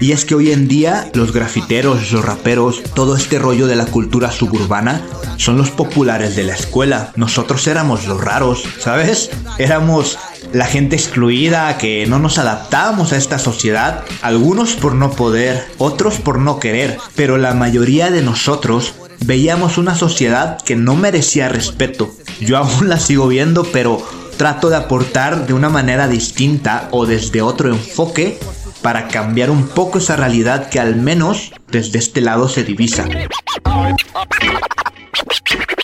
y 0.00 0.12
es 0.12 0.24
que 0.24 0.34
hoy 0.34 0.52
en 0.52 0.68
día 0.68 1.10
los 1.14 1.32
grafiteros, 1.32 2.12
los 2.12 2.24
raperos, 2.24 2.82
todo 2.94 3.16
este 3.16 3.38
rollo 3.38 3.66
de 3.66 3.74
la 3.74 3.86
cultura 3.86 4.30
suburbana 4.30 5.02
son 5.38 5.56
los 5.56 5.70
populares 5.70 6.36
de 6.36 6.44
la 6.44 6.54
escuela. 6.54 7.12
Nosotros 7.16 7.66
éramos 7.66 8.06
los 8.06 8.22
raros, 8.22 8.62
¿sabes? 8.78 9.30
Éramos 9.58 10.18
la 10.52 10.66
gente 10.66 10.96
excluida 10.96 11.78
que 11.78 12.06
no 12.06 12.18
nos 12.18 12.38
adaptábamos 12.38 13.12
a 13.12 13.16
esta 13.16 13.38
sociedad, 13.38 14.04
algunos 14.22 14.74
por 14.74 14.94
no 14.94 15.10
poder, 15.10 15.66
otros 15.78 16.18
por 16.18 16.38
no 16.38 16.60
querer, 16.60 16.98
pero 17.16 17.36
la 17.36 17.54
mayoría 17.54 18.10
de 18.10 18.22
nosotros 18.22 18.94
veíamos 19.24 19.78
una 19.78 19.96
sociedad 19.96 20.60
que 20.62 20.76
no 20.76 20.94
merecía 20.94 21.48
respeto. 21.48 22.14
Yo 22.40 22.56
aún 22.56 22.88
la 22.88 23.00
sigo 23.00 23.26
viendo, 23.26 23.64
pero 23.64 24.06
trato 24.38 24.70
de 24.70 24.76
aportar 24.76 25.46
de 25.46 25.52
una 25.52 25.68
manera 25.68 26.08
distinta 26.08 26.88
o 26.92 27.04
desde 27.06 27.42
otro 27.42 27.68
enfoque 27.68 28.38
para 28.80 29.08
cambiar 29.08 29.50
un 29.50 29.66
poco 29.66 29.98
esa 29.98 30.16
realidad 30.16 30.70
que 30.70 30.78
al 30.78 30.94
menos 30.96 31.52
desde 31.70 31.98
este 31.98 32.20
lado 32.20 32.48
se 32.48 32.62
divisa. 32.62 33.04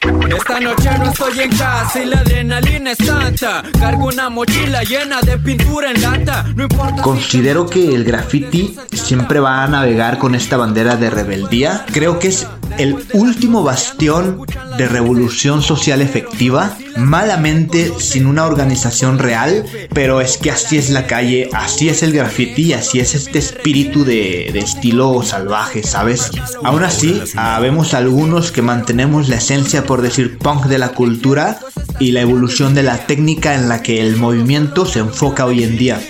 Esta 0.05 0.61
noche 0.61 0.91
no 0.99 1.11
estoy 1.11 1.41
en 1.41 1.57
casa 1.57 2.03
y 2.03 2.07
la 2.07 2.19
adrenalina 2.19 2.93
es 2.93 2.99
tanta. 2.99 3.63
Cargo 3.79 4.09
una 4.09 4.29
mochila 4.29 4.83
llena 4.83 5.23
de 5.23 5.39
pintura 5.39 5.93
en 5.93 6.03
lata. 6.03 6.45
No 6.55 6.65
importa. 6.65 7.01
Considero 7.03 7.67
que 7.67 7.95
el 7.95 8.05
graffiti 8.05 8.77
siempre 8.93 9.41
va 9.41 9.63
a 9.63 9.67
navegar 9.67 10.19
con 10.19 10.35
esta 10.35 10.59
bandera 10.59 10.97
de 10.97 11.09
rebeldía. 11.09 11.87
Creo 11.91 12.19
que 12.19 12.29
es 12.29 12.47
el 12.79 12.97
último 13.13 13.63
bastión 13.63 14.45
de 14.77 14.89
revolución 14.89 15.63
social 15.63 16.03
efectiva, 16.03 16.77
malamente 16.97 17.93
sin 17.99 18.27
una 18.27 18.45
organización 18.47 19.19
real, 19.19 19.65
pero 19.93 20.21
es 20.21 20.37
que 20.37 20.51
así 20.51 20.77
es 20.77 20.91
la 20.91 21.07
calle, 21.07 21.49
así 21.53 21.89
es 21.89 22.03
el 22.03 22.13
graffiti 22.13 22.73
así 22.73 22.99
es 22.99 23.15
este 23.15 23.39
espíritu 23.39 24.05
de, 24.05 24.51
de 24.53 24.59
estilo 24.59 25.23
salvaje, 25.23 25.83
¿sabes? 25.83 26.31
Aún 26.65 26.83
así, 26.83 27.23
habemos 27.37 27.95
algunos 27.95 28.51
que 28.51 28.63
mantenemos 28.63 29.29
la 29.29 29.37
esencia 29.37 29.85
por 29.85 29.94
por 29.95 30.03
decir 30.03 30.39
punk 30.39 30.65
de 30.65 30.79
la 30.79 30.89
cultura 30.89 31.61
y 32.01 32.11
la 32.11 32.21
evolución 32.21 32.75
de 32.75 32.83
la 32.83 33.07
técnica 33.07 33.55
en 33.55 33.69
la 33.69 33.81
que 33.81 34.01
el 34.01 34.17
movimiento 34.17 34.87
se 34.87 34.99
enfoca 34.99 35.47
hoy 35.47 35.63
en 35.63 35.77
día. 35.77 36.01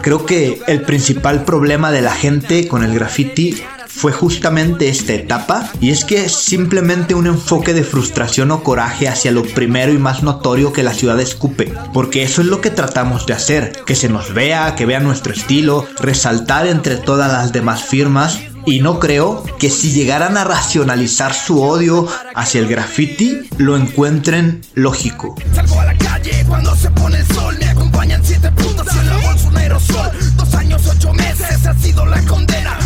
Creo 0.00 0.26
que 0.26 0.62
el 0.68 0.82
principal 0.82 1.44
problema 1.44 1.90
de 1.90 2.02
la 2.02 2.14
gente 2.14 2.68
con 2.68 2.84
el 2.84 2.94
graffiti 2.94 3.60
fue 3.88 4.12
justamente 4.12 4.88
esta 4.88 5.14
etapa 5.14 5.68
y 5.80 5.90
es 5.90 6.04
que 6.04 6.28
simplemente 6.28 7.16
un 7.16 7.26
enfoque 7.26 7.74
de 7.74 7.82
frustración 7.82 8.52
o 8.52 8.62
coraje 8.62 9.08
hacia 9.08 9.32
lo 9.32 9.42
primero 9.42 9.92
y 9.92 9.98
más 9.98 10.22
notorio 10.22 10.72
que 10.72 10.84
la 10.84 10.94
ciudad 10.94 11.20
escupe, 11.20 11.74
porque 11.92 12.22
eso 12.22 12.42
es 12.42 12.46
lo 12.46 12.60
que 12.60 12.70
tratamos 12.70 13.26
de 13.26 13.32
hacer, 13.32 13.72
que 13.84 13.96
se 13.96 14.08
nos 14.08 14.32
vea, 14.34 14.76
que 14.76 14.86
vean 14.86 15.02
nuestro 15.02 15.32
estilo, 15.32 15.84
resaltar 15.98 16.68
entre 16.68 16.94
todas 16.94 17.32
las 17.32 17.52
demás 17.52 17.82
firmas 17.82 18.38
y 18.66 18.80
no 18.80 18.98
creo 18.98 19.44
que 19.58 19.70
si 19.70 19.92
llegaran 19.92 20.36
a 20.36 20.44
racionalizar 20.44 21.34
su 21.34 21.62
odio 21.62 22.06
hacia 22.34 22.60
el 22.60 22.68
graffiti 22.68 23.40
lo 23.58 23.76
encuentren 23.76 24.62
lógico. 24.74 25.34
Salgo 25.54 25.80
a 25.80 25.86
la 25.86 25.96
calle 25.96 26.44
cuando 26.48 26.74
se 26.76 26.90
pone 26.90 27.18
el 27.18 27.26
sol, 27.26 27.56
me 27.58 27.66
acompañan 27.66 28.24
siete 28.24 28.50
puntos 28.52 28.86
y 28.94 28.98
en 28.98 29.06
la 29.06 29.16
bolsa 29.18 29.48
un 29.48 29.56
aerosol. 29.56 30.10
Dos 30.36 30.54
años, 30.54 30.82
ocho 30.86 31.12
meses, 31.12 31.66
ha 31.66 31.74
sido 31.74 32.06
la 32.06 32.20
condena. 32.22 32.78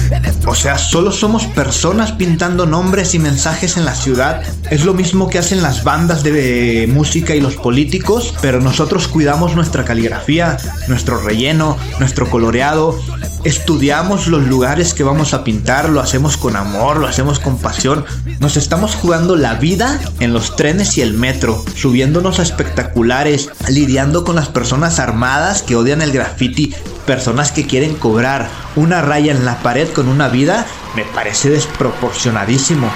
O 0.46 0.54
sea, 0.54 0.78
solo 0.78 1.10
somos 1.10 1.46
personas 1.46 2.12
pintando 2.12 2.66
nombres 2.66 3.14
y 3.14 3.18
mensajes 3.18 3.76
en 3.76 3.84
la 3.84 3.94
ciudad. 3.94 4.42
Es 4.70 4.84
lo 4.84 4.94
mismo 4.94 5.28
que 5.28 5.38
hacen 5.38 5.60
las 5.60 5.82
bandas 5.82 6.22
de 6.22 6.88
música 6.92 7.34
y 7.34 7.40
los 7.40 7.56
políticos, 7.56 8.32
pero 8.40 8.60
nosotros 8.60 9.08
cuidamos 9.08 9.56
nuestra 9.56 9.84
caligrafía, 9.84 10.56
nuestro 10.86 11.20
relleno, 11.20 11.76
nuestro 11.98 12.30
coloreado. 12.30 12.96
Estudiamos 13.42 14.28
los 14.28 14.46
lugares 14.46 14.94
que 14.94 15.02
vamos 15.02 15.34
a 15.34 15.42
pintar, 15.42 15.65
lo 15.66 16.00
hacemos 16.00 16.37
con 16.37 16.55
amor, 16.55 16.98
lo 16.98 17.09
hacemos 17.09 17.40
con 17.40 17.59
pasión. 17.59 18.05
Nos 18.38 18.57
estamos 18.57 18.94
jugando 18.94 19.35
la 19.35 19.55
vida 19.55 20.00
en 20.20 20.33
los 20.33 20.55
trenes 20.55 20.96
y 20.96 21.02
el 21.02 21.12
metro, 21.12 21.64
subiéndonos 21.74 22.38
a 22.38 22.42
espectaculares, 22.42 23.50
lidiando 23.68 24.24
con 24.24 24.37
las 24.37 24.48
personas 24.48 25.00
armadas 25.00 25.62
que 25.62 25.74
odian 25.74 26.02
el 26.02 26.12
graffiti, 26.12 26.72
personas 27.05 27.50
que 27.50 27.66
quieren 27.66 27.96
cobrar 27.96 28.48
una 28.76 29.02
raya 29.02 29.33
en 29.33 29.44
la 29.44 29.59
pared 29.59 29.88
con 29.88 30.07
una 30.07 30.29
vida, 30.29 30.66
me 30.94 31.02
parece 31.02 31.50
desproporcionadísimo. 31.50 32.88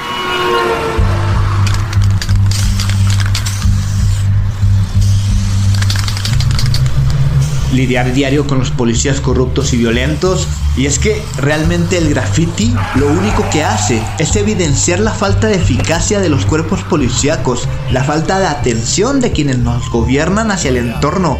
Lidiar 7.73 8.13
diario 8.13 8.47
con 8.47 8.59
los 8.59 8.71
policías 8.71 9.21
corruptos 9.21 9.73
y 9.73 9.77
violentos. 9.77 10.49
Y 10.77 10.87
es 10.87 10.99
que 10.99 11.23
realmente 11.37 11.99
el 11.99 12.11
graffiti 12.11 12.75
lo 12.97 13.09
único 13.09 13.49
que 13.51 13.65
hace 13.65 14.03
es 14.19 14.35
evidenciar 14.37 15.01
la 15.01 15.13
falta 15.13 15.49
de 15.49 15.57
eficacia 15.57 16.21
de 16.21 16.29
los 16.29 16.47
cuerpos 16.47 16.83
policíacos, 16.85 17.69
la 17.93 18.05
falta 18.05 18.39
de 18.39 18.47
atención 18.47 19.21
de 19.21 19.33
quienes 19.33 19.59
nos 19.59 19.91
gobiernan 19.91 20.51
hacia 20.51 20.71
el 20.71 20.77
entorno. 20.77 21.39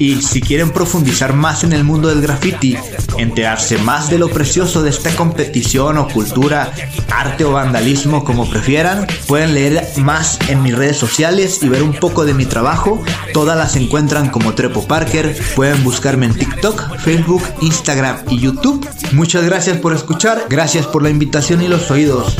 Y 0.00 0.22
si 0.22 0.40
quieren 0.40 0.70
profundizar 0.70 1.34
más 1.34 1.62
en 1.62 1.74
el 1.74 1.84
mundo 1.84 2.08
del 2.08 2.22
graffiti, 2.22 2.74
enterarse 3.18 3.76
más 3.76 4.08
de 4.08 4.18
lo 4.18 4.30
precioso 4.30 4.82
de 4.82 4.88
esta 4.88 5.14
competición 5.14 5.98
o 5.98 6.08
cultura, 6.08 6.72
arte 7.10 7.44
o 7.44 7.52
vandalismo 7.52 8.24
como 8.24 8.48
prefieran, 8.48 9.06
pueden 9.28 9.52
leer 9.52 9.86
más 9.98 10.38
en 10.48 10.62
mis 10.62 10.74
redes 10.74 10.96
sociales 10.96 11.62
y 11.62 11.68
ver 11.68 11.82
un 11.82 11.92
poco 11.92 12.24
de 12.24 12.32
mi 12.32 12.46
trabajo. 12.46 13.04
Todas 13.34 13.58
las 13.58 13.76
encuentran 13.76 14.30
como 14.30 14.54
Trepo 14.54 14.86
Parker. 14.86 15.36
Pueden 15.54 15.84
buscarme 15.84 16.24
en 16.24 16.34
TikTok, 16.34 16.96
Facebook, 17.00 17.42
Instagram 17.60 18.20
y 18.30 18.40
YouTube. 18.40 18.88
Muchas 19.12 19.44
gracias 19.44 19.76
por 19.76 19.92
escuchar, 19.92 20.46
gracias 20.48 20.86
por 20.86 21.02
la 21.02 21.10
invitación 21.10 21.60
y 21.60 21.68
los 21.68 21.90
oídos. 21.90 22.36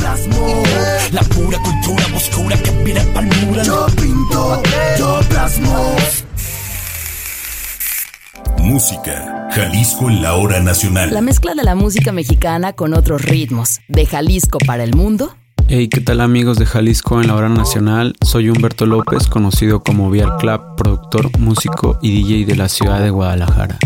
Música. 8.71 9.49
Jalisco 9.51 10.09
en 10.09 10.23
la 10.23 10.37
hora 10.37 10.61
nacional. 10.61 11.13
La 11.13 11.21
mezcla 11.21 11.55
de 11.57 11.65
la 11.65 11.75
música 11.75 12.13
mexicana 12.13 12.73
con 12.73 12.95
otros 12.95 13.21
ritmos. 13.23 13.81
De 13.89 14.07
Jalisco 14.07 14.59
para 14.65 14.85
el 14.85 14.95
mundo. 14.95 15.35
Hey, 15.67 15.89
¿qué 15.89 16.01
tal 16.01 16.21
amigos 16.21 16.57
de 16.57 16.67
Jalisco 16.67 17.21
en 17.21 17.27
la 17.27 17.35
hora 17.35 17.49
nacional? 17.49 18.15
Soy 18.25 18.49
Humberto 18.49 18.87
López, 18.87 19.27
conocido 19.27 19.83
como 19.83 20.09
Vial 20.09 20.37
Club, 20.39 20.77
productor, 20.77 21.37
músico 21.41 21.99
y 22.01 22.23
DJ 22.23 22.47
de 22.47 22.55
la 22.55 22.69
ciudad 22.69 23.01
de 23.01 23.11
Guadalajara. 23.11 23.77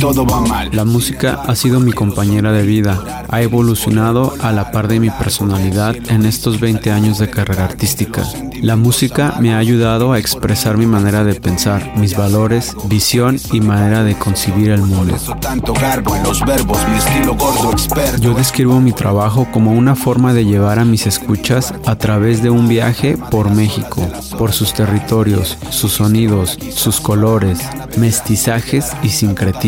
Todo 0.00 0.26
va 0.26 0.40
mal. 0.40 0.68
La 0.72 0.84
música 0.84 1.42
ha 1.46 1.54
sido 1.54 1.78
mi 1.78 1.92
compañera 1.92 2.50
de 2.50 2.64
vida, 2.64 3.24
ha 3.28 3.40
evolucionado 3.40 4.34
a 4.40 4.50
la 4.50 4.72
par 4.72 4.88
de 4.88 4.98
mi 4.98 5.10
personalidad 5.10 5.94
en 6.08 6.26
estos 6.26 6.58
20 6.58 6.90
años 6.90 7.18
de 7.18 7.30
carrera 7.30 7.66
artística. 7.66 8.24
La 8.62 8.74
música 8.74 9.36
me 9.40 9.54
ha 9.54 9.58
ayudado 9.58 10.12
a 10.12 10.18
expresar 10.18 10.76
mi 10.76 10.86
manera 10.86 11.22
de 11.22 11.34
pensar, 11.34 11.96
mis 11.96 12.16
valores, 12.16 12.74
visión 12.86 13.38
y 13.52 13.60
manera 13.60 14.02
de 14.02 14.16
concebir 14.16 14.70
el 14.70 14.82
mundo. 14.82 15.14
Yo 18.20 18.34
describo 18.34 18.80
mi 18.80 18.92
trabajo 18.92 19.46
como 19.52 19.70
una 19.72 19.94
forma 19.94 20.34
de 20.34 20.44
llevar 20.46 20.80
a 20.80 20.84
mis 20.84 21.06
escuchas 21.06 21.72
a 21.86 21.96
través 21.96 22.42
de 22.42 22.50
un 22.50 22.66
viaje 22.66 23.16
por 23.30 23.50
México, 23.50 24.04
por 24.36 24.52
sus 24.52 24.74
territorios, 24.74 25.56
sus 25.70 25.92
sonidos, 25.92 26.58
sus 26.74 27.00
colores, 27.00 27.60
mestizajes 27.96 28.92
y 29.04 29.10
sincretismos. 29.10 29.59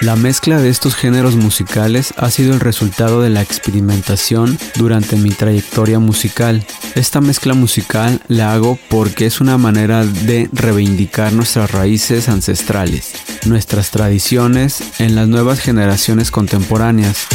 La 0.00 0.14
mezcla 0.14 0.60
de 0.60 0.68
estos 0.68 0.94
géneros 0.94 1.34
musicales 1.34 2.14
ha 2.16 2.30
sido 2.30 2.54
el 2.54 2.60
resultado 2.60 3.22
de 3.22 3.30
la 3.30 3.42
experimentación 3.42 4.56
durante 4.76 5.16
mi 5.16 5.30
trayectoria 5.30 5.98
musical. 5.98 6.64
Esta 6.94 7.20
mezcla 7.20 7.54
musical 7.54 8.20
la 8.28 8.52
hago 8.52 8.78
porque 8.88 9.26
es 9.26 9.40
una 9.40 9.58
manera 9.58 10.04
de 10.04 10.48
reivindicar 10.52 11.32
nuestras 11.32 11.72
raíces 11.72 12.28
ancestrales, 12.28 13.12
nuestras 13.46 13.90
tradiciones 13.90 14.80
en 15.00 15.16
las 15.16 15.26
nuevas 15.26 15.58
generaciones 15.58 16.30
contemporáneas. 16.30 17.26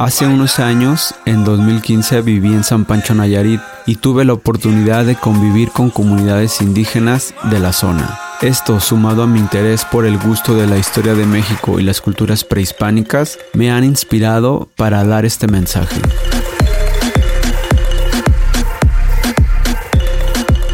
Hace 0.00 0.26
unos 0.26 0.60
años, 0.60 1.14
en 1.26 1.44
2015, 1.44 2.22
viví 2.22 2.54
en 2.54 2.64
San 2.64 2.86
Pancho 2.86 3.14
Nayarit 3.14 3.60
y 3.84 3.96
tuve 3.96 4.24
la 4.24 4.32
oportunidad 4.32 5.04
de 5.04 5.14
convivir 5.14 5.72
con 5.72 5.90
comunidades 5.90 6.62
indígenas 6.62 7.34
de 7.50 7.58
la 7.58 7.74
zona. 7.74 8.18
Esto, 8.40 8.80
sumado 8.80 9.24
a 9.24 9.26
mi 9.26 9.38
interés 9.38 9.84
por 9.84 10.06
el 10.06 10.16
gusto 10.16 10.54
de 10.54 10.66
la 10.66 10.78
historia 10.78 11.12
de 11.12 11.26
México 11.26 11.78
y 11.78 11.82
las 11.82 12.00
culturas 12.00 12.44
prehispánicas, 12.44 13.38
me 13.52 13.70
han 13.70 13.84
inspirado 13.84 14.70
para 14.74 15.04
dar 15.04 15.26
este 15.26 15.48
mensaje. 15.48 16.00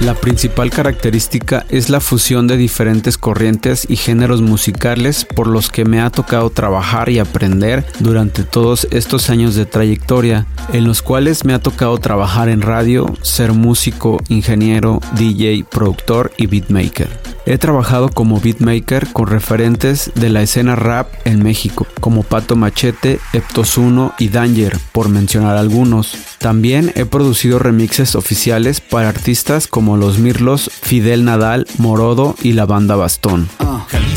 La 0.06 0.14
principal 0.14 0.70
característica 0.70 1.66
es 1.68 1.90
la 1.90 1.98
fusión 1.98 2.46
de 2.46 2.56
diferentes 2.56 3.18
corrientes 3.18 3.88
y 3.90 3.96
géneros 3.96 4.40
musicales 4.40 5.24
por 5.24 5.48
los 5.48 5.68
que 5.68 5.84
me 5.84 6.00
ha 6.00 6.10
tocado 6.10 6.48
trabajar 6.50 7.08
y 7.08 7.18
aprender 7.18 7.84
durante 7.98 8.44
todos 8.44 8.86
estos 8.92 9.30
años 9.30 9.56
de 9.56 9.66
trayectoria, 9.66 10.46
en 10.72 10.84
los 10.84 11.02
cuales 11.02 11.44
me 11.44 11.54
ha 11.54 11.58
tocado 11.58 11.98
trabajar 11.98 12.48
en 12.48 12.62
radio, 12.62 13.12
ser 13.22 13.52
músico, 13.52 14.22
ingeniero, 14.28 15.00
DJ, 15.16 15.64
productor 15.68 16.30
y 16.36 16.46
beatmaker. 16.46 17.08
He 17.48 17.58
trabajado 17.58 18.08
como 18.08 18.40
beatmaker 18.40 19.06
con 19.12 19.28
referentes 19.28 20.10
de 20.16 20.30
la 20.30 20.42
escena 20.42 20.74
rap 20.74 21.08
en 21.24 21.44
México, 21.44 21.86
como 22.00 22.24
Pato 22.24 22.56
Machete, 22.56 23.20
Eptos 23.32 23.78
1 23.78 24.14
y 24.18 24.30
Danger, 24.30 24.76
por 24.90 25.08
mencionar 25.08 25.56
algunos. 25.56 26.16
También 26.38 26.90
he 26.96 27.04
producido 27.04 27.60
remixes 27.60 28.16
oficiales 28.16 28.80
para 28.80 29.08
artistas 29.08 29.68
como 29.68 29.95
Los 29.96 30.18
Mirlos, 30.18 30.70
Fidel 30.82 31.24
Nadal, 31.24 31.66
Morodo 31.78 32.34
y 32.42 32.52
la 32.52 32.66
banda 32.66 32.96
Bastón. 32.96 33.48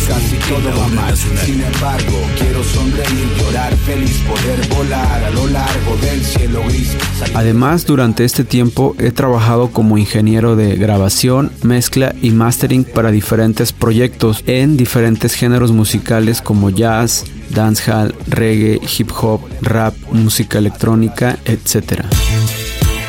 Casi 0.10 0.38
todo 0.50 0.76
va 0.76 0.88
mal, 0.88 1.16
sin 1.16 1.62
embargo, 1.62 2.18
quiero 2.40 2.64
sonreír, 2.64 3.28
llorar, 3.38 3.76
feliz, 3.76 4.18
poder 4.28 4.68
volar 4.70 5.24
a 5.24 5.30
lo 5.30 5.46
largo 5.46 5.98
del 5.98 6.26
cielo 6.26 6.64
gris. 6.68 6.98
Además, 7.36 7.86
durante 7.86 8.26
este 8.26 8.44
tiempo 8.44 8.96
he 8.98 9.12
trabajado 9.12 9.70
como 9.70 10.00
ingeniero 10.00 10.56
de 10.56 10.76
grabación, 10.78 11.52
mezcla 11.62 12.16
y 12.24 12.32
mastering 12.32 12.86
para 12.86 13.12
diferentes 13.12 13.72
proyectos 13.72 14.44
en 14.48 14.78
diferentes 14.78 15.36
géneros 15.36 15.72
musicales 15.72 16.42
como 16.42 16.72
jazz, 16.72 17.26
dancehall, 17.52 18.16
reggae, 18.28 18.82
hip 18.98 19.12
hop, 19.22 19.42
rap, 19.62 19.94
música 20.12 20.58
electrónica, 20.58 21.38
etc. 21.46 22.04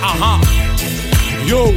Ajá. 0.03 0.39
Yo, 1.47 1.73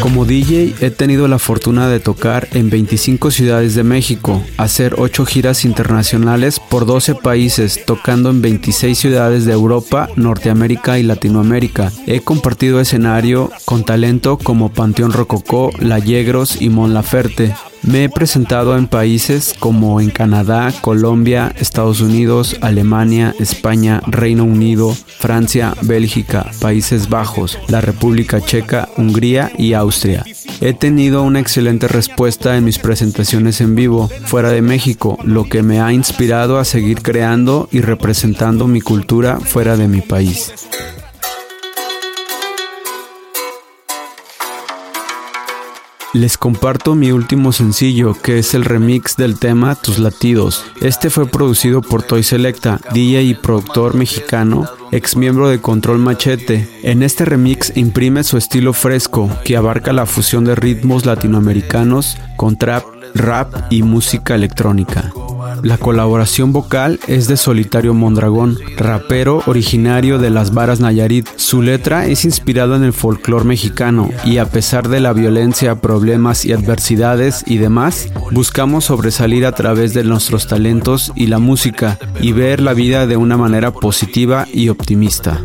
Como 0.00 0.24
DJ 0.24 0.74
he 0.80 0.90
tenido 0.90 1.28
la 1.28 1.38
fortuna 1.38 1.88
de 1.88 2.00
tocar 2.00 2.48
en 2.52 2.70
25 2.70 3.30
ciudades 3.30 3.74
de 3.74 3.84
México, 3.84 4.42
hacer 4.56 4.94
8 4.96 5.26
giras 5.26 5.66
internacionales 5.66 6.58
por 6.58 6.86
12 6.86 7.16
países, 7.16 7.84
tocando 7.84 8.30
en 8.30 8.40
26 8.40 8.98
ciudades 8.98 9.44
de 9.44 9.52
Europa, 9.52 10.08
Norteamérica 10.16 10.98
y 10.98 11.02
Latinoamérica. 11.02 11.92
He 12.06 12.20
compartido 12.20 12.80
escenario 12.80 13.50
con 13.66 13.84
talento 13.84 14.38
como 14.38 14.72
Panteón 14.72 15.12
Rococó, 15.12 15.70
La 15.78 15.98
Yegros 15.98 16.62
y 16.62 16.70
Mon 16.70 16.94
Laferte. 16.94 17.54
Me 17.82 18.04
he 18.04 18.08
presentado 18.08 18.76
en 18.76 18.86
países 18.86 19.54
como 19.58 20.00
en 20.00 20.10
Canadá, 20.10 20.72
Colombia, 20.82 21.52
Estados 21.58 22.00
Unidos, 22.00 22.56
Alemania, 22.60 23.34
España, 23.38 24.02
Reino 24.06 24.44
Unido, 24.44 24.94
Francia, 24.94 25.74
Bélgica, 25.82 26.50
Países 26.60 27.08
Bajos, 27.08 27.58
la 27.68 27.80
República 27.80 28.40
Checa, 28.40 28.88
Hungría 28.96 29.50
y 29.56 29.72
Austria. 29.72 30.24
He 30.60 30.74
tenido 30.74 31.22
una 31.22 31.40
excelente 31.40 31.88
respuesta 31.88 32.56
en 32.56 32.64
mis 32.64 32.78
presentaciones 32.78 33.62
en 33.62 33.74
vivo 33.74 34.10
fuera 34.26 34.50
de 34.50 34.60
México, 34.60 35.18
lo 35.24 35.44
que 35.44 35.62
me 35.62 35.80
ha 35.80 35.92
inspirado 35.92 36.58
a 36.58 36.66
seguir 36.66 37.00
creando 37.00 37.68
y 37.72 37.80
representando 37.80 38.66
mi 38.66 38.82
cultura 38.82 39.40
fuera 39.40 39.78
de 39.78 39.88
mi 39.88 40.02
país. 40.02 40.52
Les 46.12 46.36
comparto 46.36 46.96
mi 46.96 47.12
último 47.12 47.52
sencillo, 47.52 48.14
que 48.14 48.40
es 48.40 48.54
el 48.54 48.64
remix 48.64 49.16
del 49.16 49.38
tema 49.38 49.76
Tus 49.76 50.00
Latidos. 50.00 50.64
Este 50.80 51.08
fue 51.08 51.26
producido 51.26 51.82
por 51.82 52.02
Toy 52.02 52.24
Selecta, 52.24 52.80
DJ 52.92 53.22
y 53.22 53.34
productor 53.34 53.94
mexicano, 53.94 54.68
ex 54.90 55.14
miembro 55.14 55.48
de 55.48 55.60
Control 55.60 55.98
Machete. 55.98 56.68
En 56.82 57.04
este 57.04 57.24
remix 57.24 57.76
imprime 57.76 58.24
su 58.24 58.38
estilo 58.38 58.72
fresco, 58.72 59.30
que 59.44 59.56
abarca 59.56 59.92
la 59.92 60.04
fusión 60.04 60.44
de 60.44 60.56
ritmos 60.56 61.06
latinoamericanos 61.06 62.16
con 62.36 62.56
trap, 62.56 62.84
rap 63.14 63.54
y 63.70 63.84
música 63.84 64.34
electrónica. 64.34 65.12
La 65.62 65.78
colaboración 65.78 66.52
vocal 66.52 67.00
es 67.06 67.28
de 67.28 67.36
Solitario 67.36 67.94
Mondragón, 67.94 68.58
rapero 68.76 69.42
originario 69.46 70.18
de 70.18 70.30
las 70.30 70.54
Varas 70.54 70.80
Nayarit. 70.80 71.28
Su 71.36 71.62
letra 71.62 72.06
es 72.06 72.24
inspirada 72.24 72.76
en 72.76 72.84
el 72.84 72.92
folclore 72.92 73.44
mexicano 73.44 74.08
y 74.24 74.38
a 74.38 74.46
pesar 74.46 74.88
de 74.88 75.00
la 75.00 75.12
violencia, 75.12 75.80
problemas 75.80 76.44
y 76.44 76.52
adversidades 76.52 77.44
y 77.46 77.58
demás, 77.58 78.08
buscamos 78.30 78.86
sobresalir 78.86 79.46
a 79.46 79.52
través 79.52 79.94
de 79.94 80.04
nuestros 80.04 80.46
talentos 80.46 81.12
y 81.14 81.26
la 81.26 81.38
música 81.38 81.98
y 82.20 82.32
ver 82.32 82.60
la 82.60 82.72
vida 82.72 83.06
de 83.06 83.16
una 83.16 83.36
manera 83.36 83.70
positiva 83.70 84.46
y 84.52 84.68
optimista. 84.68 85.40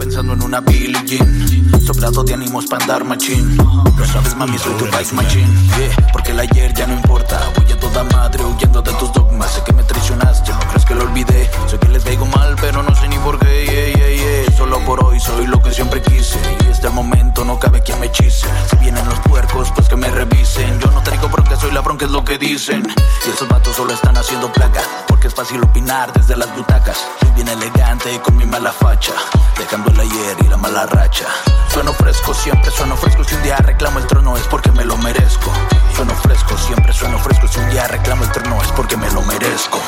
No 17.44 17.60
cabe 17.60 17.82
quien 17.82 18.00
me 18.00 18.06
hechice. 18.06 18.48
Si 18.70 18.78
vienen 18.78 19.04
los 19.10 19.20
puercos, 19.22 19.72
pues 19.76 19.90
que 19.90 19.96
me 19.96 20.10
revisen. 20.10 20.80
Yo 20.80 20.92
no 20.92 21.02
traigo 21.02 21.28
bronca, 21.28 21.58
soy 21.58 21.72
la 21.72 21.82
bronca, 21.82 22.06
es 22.06 22.12
lo 22.12 22.24
que 22.24 22.38
dicen. 22.38 22.88
Y 23.26 23.30
esos 23.30 23.48
vatos 23.50 23.76
solo 23.76 23.94
están 23.94 24.16
haciendo 24.16 24.52
placa 24.54 24.82
Porque 25.08 25.28
es 25.28 25.34
fácil 25.34 25.62
opinar 25.64 26.14
desde 26.14 26.38
las 26.38 26.56
butacas. 26.56 26.98
Soy 27.20 27.32
bien 27.32 27.48
elegante 27.48 28.20
con 28.22 28.38
mi 28.38 28.46
mala 28.46 28.72
facha 28.72 29.14
Dejando 29.58 29.90
el 29.92 30.00
ayer 30.00 30.38
y 30.42 30.48
la 30.48 30.58
mala 30.58 30.86
racha. 30.86 31.26
Sueno 31.74 31.92
fresco, 31.94 32.34
siempre 32.34 32.72
sueno 32.72 32.96
fresco. 32.96 33.24
Si 33.24 33.36
un 33.36 33.44
día 33.44 33.58
reclamo 33.58 34.00
el 34.00 34.08
trono 34.08 34.38
es 34.38 34.44
porque 34.44 34.72
me 34.72 34.86
lo 34.86 34.98
merezco. 34.98 35.52
Sueno 35.96 36.14
fresco, 36.16 36.58
siempre 36.58 36.94
sueno 36.94 37.18
fresco. 37.20 37.48
Si 37.48 37.60
un 37.60 37.70
día 37.70 37.88
reclamo 37.88 38.24
el 38.24 38.32
trono 38.32 38.62
es 38.62 38.72
porque 38.74 38.96
me 38.96 39.10
lo 39.12 39.22
merezco 39.24 39.80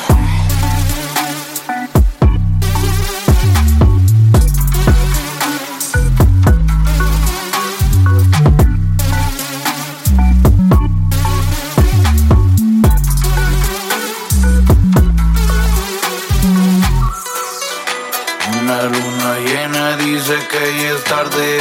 que 20.58 20.88
es 20.90 21.04
tarde. 21.04 21.60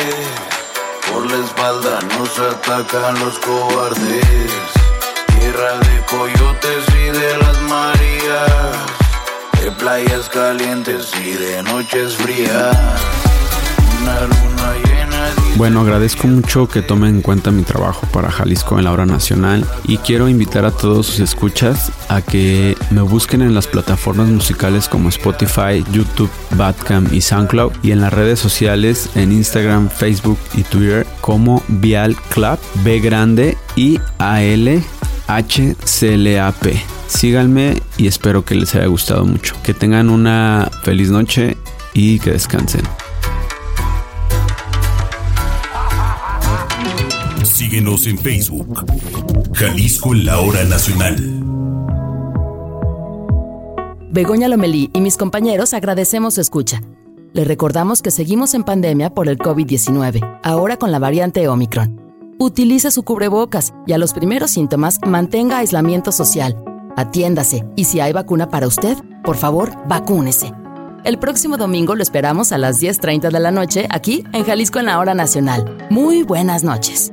Por 1.12 1.30
la 1.30 1.46
espalda 1.46 2.00
nos 2.18 2.40
atacan 2.40 3.20
los 3.20 3.38
cobardes. 3.40 4.62
Tierra 5.40 5.78
de 5.78 6.06
coyotes 6.06 6.84
y 6.96 7.18
de 7.18 7.38
las 7.38 7.62
marías. 7.62 8.52
De 9.62 9.72
playas 9.72 10.30
calientes 10.30 11.12
y 11.24 11.34
de 11.34 11.64
noches 11.64 12.16
frías. 12.18 12.78
Una 14.02 14.22
luna 14.22 14.74
dice 14.74 14.87
Bueno, 15.58 15.82
agradezco 15.82 16.28
mucho 16.28 16.68
que 16.68 16.84
tomen 16.84 17.16
en 17.16 17.22
cuenta 17.24 17.50
mi 17.50 17.64
trabajo 17.64 18.06
para 18.14 18.30
Jalisco 18.30 18.78
en 18.78 18.84
la 18.84 18.92
hora 18.92 19.08
nacional 19.08 19.66
y 19.86 19.98
quiero 19.98 20.30
invitar 20.30 20.66
a 20.66 20.72
todos 20.72 21.08
sus 21.08 21.20
escuchas 21.20 21.92
a 22.10 22.22
que 22.22 22.78
me 22.92 23.02
busquen 23.02 23.42
en 23.42 23.56
las 23.56 23.66
plataformas 23.66 24.28
musicales 24.28 24.88
como 24.88 25.10
Spotify, 25.10 25.84
YouTube, 25.92 26.30
Badcam 26.52 27.12
y 27.12 27.22
SoundCloud 27.22 27.72
y 27.82 27.90
en 27.90 28.02
las 28.02 28.14
redes 28.14 28.40
sociales 28.40 29.10
en 29.16 29.32
Instagram, 29.32 29.90
Facebook 29.90 30.38
y 30.54 30.62
Twitter 30.62 31.08
como 31.22 31.64
Vial 31.68 32.16
Club, 32.30 32.60
B 32.84 33.00
grande 33.00 33.58
y 33.76 34.00
A 34.20 34.44
L 34.44 34.84
H 35.26 35.76
C 35.84 36.14
L 36.14 36.40
A 36.40 36.52
P. 36.52 36.80
Síganme 37.08 37.82
y 37.98 38.06
espero 38.06 38.46
que 38.46 38.54
les 38.54 38.76
haya 38.76 38.86
gustado 38.86 39.26
mucho. 39.26 39.56
Que 39.64 39.74
tengan 39.74 40.12
una 40.12 40.70
feliz 40.84 41.10
noche 41.10 41.58
y 41.96 42.20
que 42.20 42.34
descansen. 42.34 42.84
Síguenos 47.70 48.08
en 48.08 48.18
Facebook. 48.18 48.86
Jalisco 49.52 50.14
en 50.14 50.26
la 50.26 50.40
hora 50.40 50.64
nacional. 50.64 51.18
Begoña 54.10 54.48
Lomelí 54.48 54.90
y 54.94 55.02
mis 55.02 55.18
compañeros 55.18 55.74
agradecemos 55.74 56.36
su 56.36 56.40
escucha. 56.40 56.82
Les 57.34 57.46
recordamos 57.46 58.02
que 58.02 58.10
seguimos 58.10 58.54
en 58.54 58.64
pandemia 58.64 59.10
por 59.10 59.28
el 59.28 59.38
COVID-19, 59.38 60.40
ahora 60.44 60.78
con 60.78 60.94
la 60.94 61.00
variante 61.00 61.46
Omicron. 61.50 62.00
Utilice 62.40 62.90
su 62.90 63.04
cubrebocas 63.04 63.74
y 63.86 63.92
a 63.92 63.98
los 63.98 64.14
primeros 64.14 64.52
síntomas 64.52 65.00
mantenga 65.06 65.58
aislamiento 65.58 66.14
social. 66.14 66.56
Atiéndase 66.96 67.66
y 67.76 67.84
si 67.84 68.00
hay 68.00 68.14
vacuna 68.14 68.50
para 68.50 68.68
usted, 68.68 68.96
por 69.26 69.36
favor, 69.36 69.74
vacúnese. 69.90 70.54
El 71.04 71.20
próximo 71.20 71.58
domingo 71.58 71.96
lo 71.96 72.04
esperamos 72.04 72.54
a 72.54 72.58
las 72.58 72.82
10.30 72.82 73.30
de 73.30 73.40
la 73.42 73.52
noche 73.52 73.88
aquí 73.90 74.24
en 74.32 74.46
Jalisco 74.46 74.80
en 74.80 74.86
la 74.86 75.00
hora 75.00 75.14
nacional. 75.14 75.78
Muy 75.90 76.24
buenas 76.24 76.64
noches. 76.64 77.12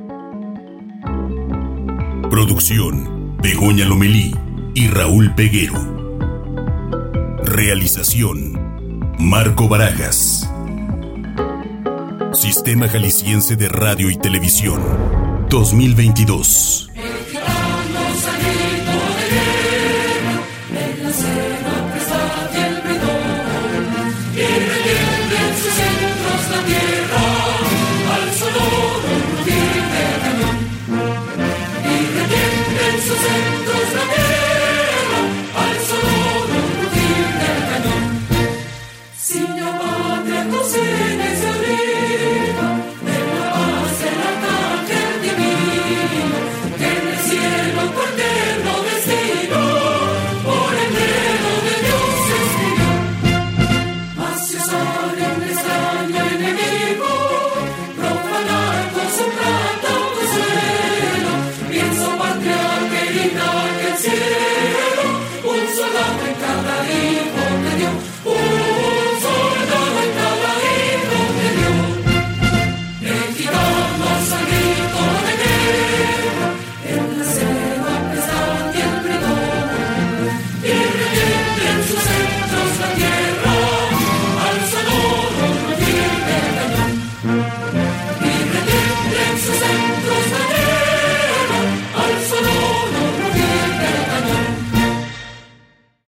Producción: 2.29 3.37
Begoña 3.41 3.85
Lomelí 3.85 4.35
y 4.73 4.87
Raúl 4.87 5.33
Peguero. 5.35 5.79
Realización: 7.43 9.13
Marco 9.19 9.67
Barajas. 9.69 10.49
Sistema 12.33 12.89
Jalisciense 12.89 13.55
de 13.55 13.69
Radio 13.69 14.09
y 14.09 14.17
Televisión. 14.17 14.81
2022. 15.49 16.89
Entre 40.25 40.43
tus 40.49 40.73
genes. 40.73 42.44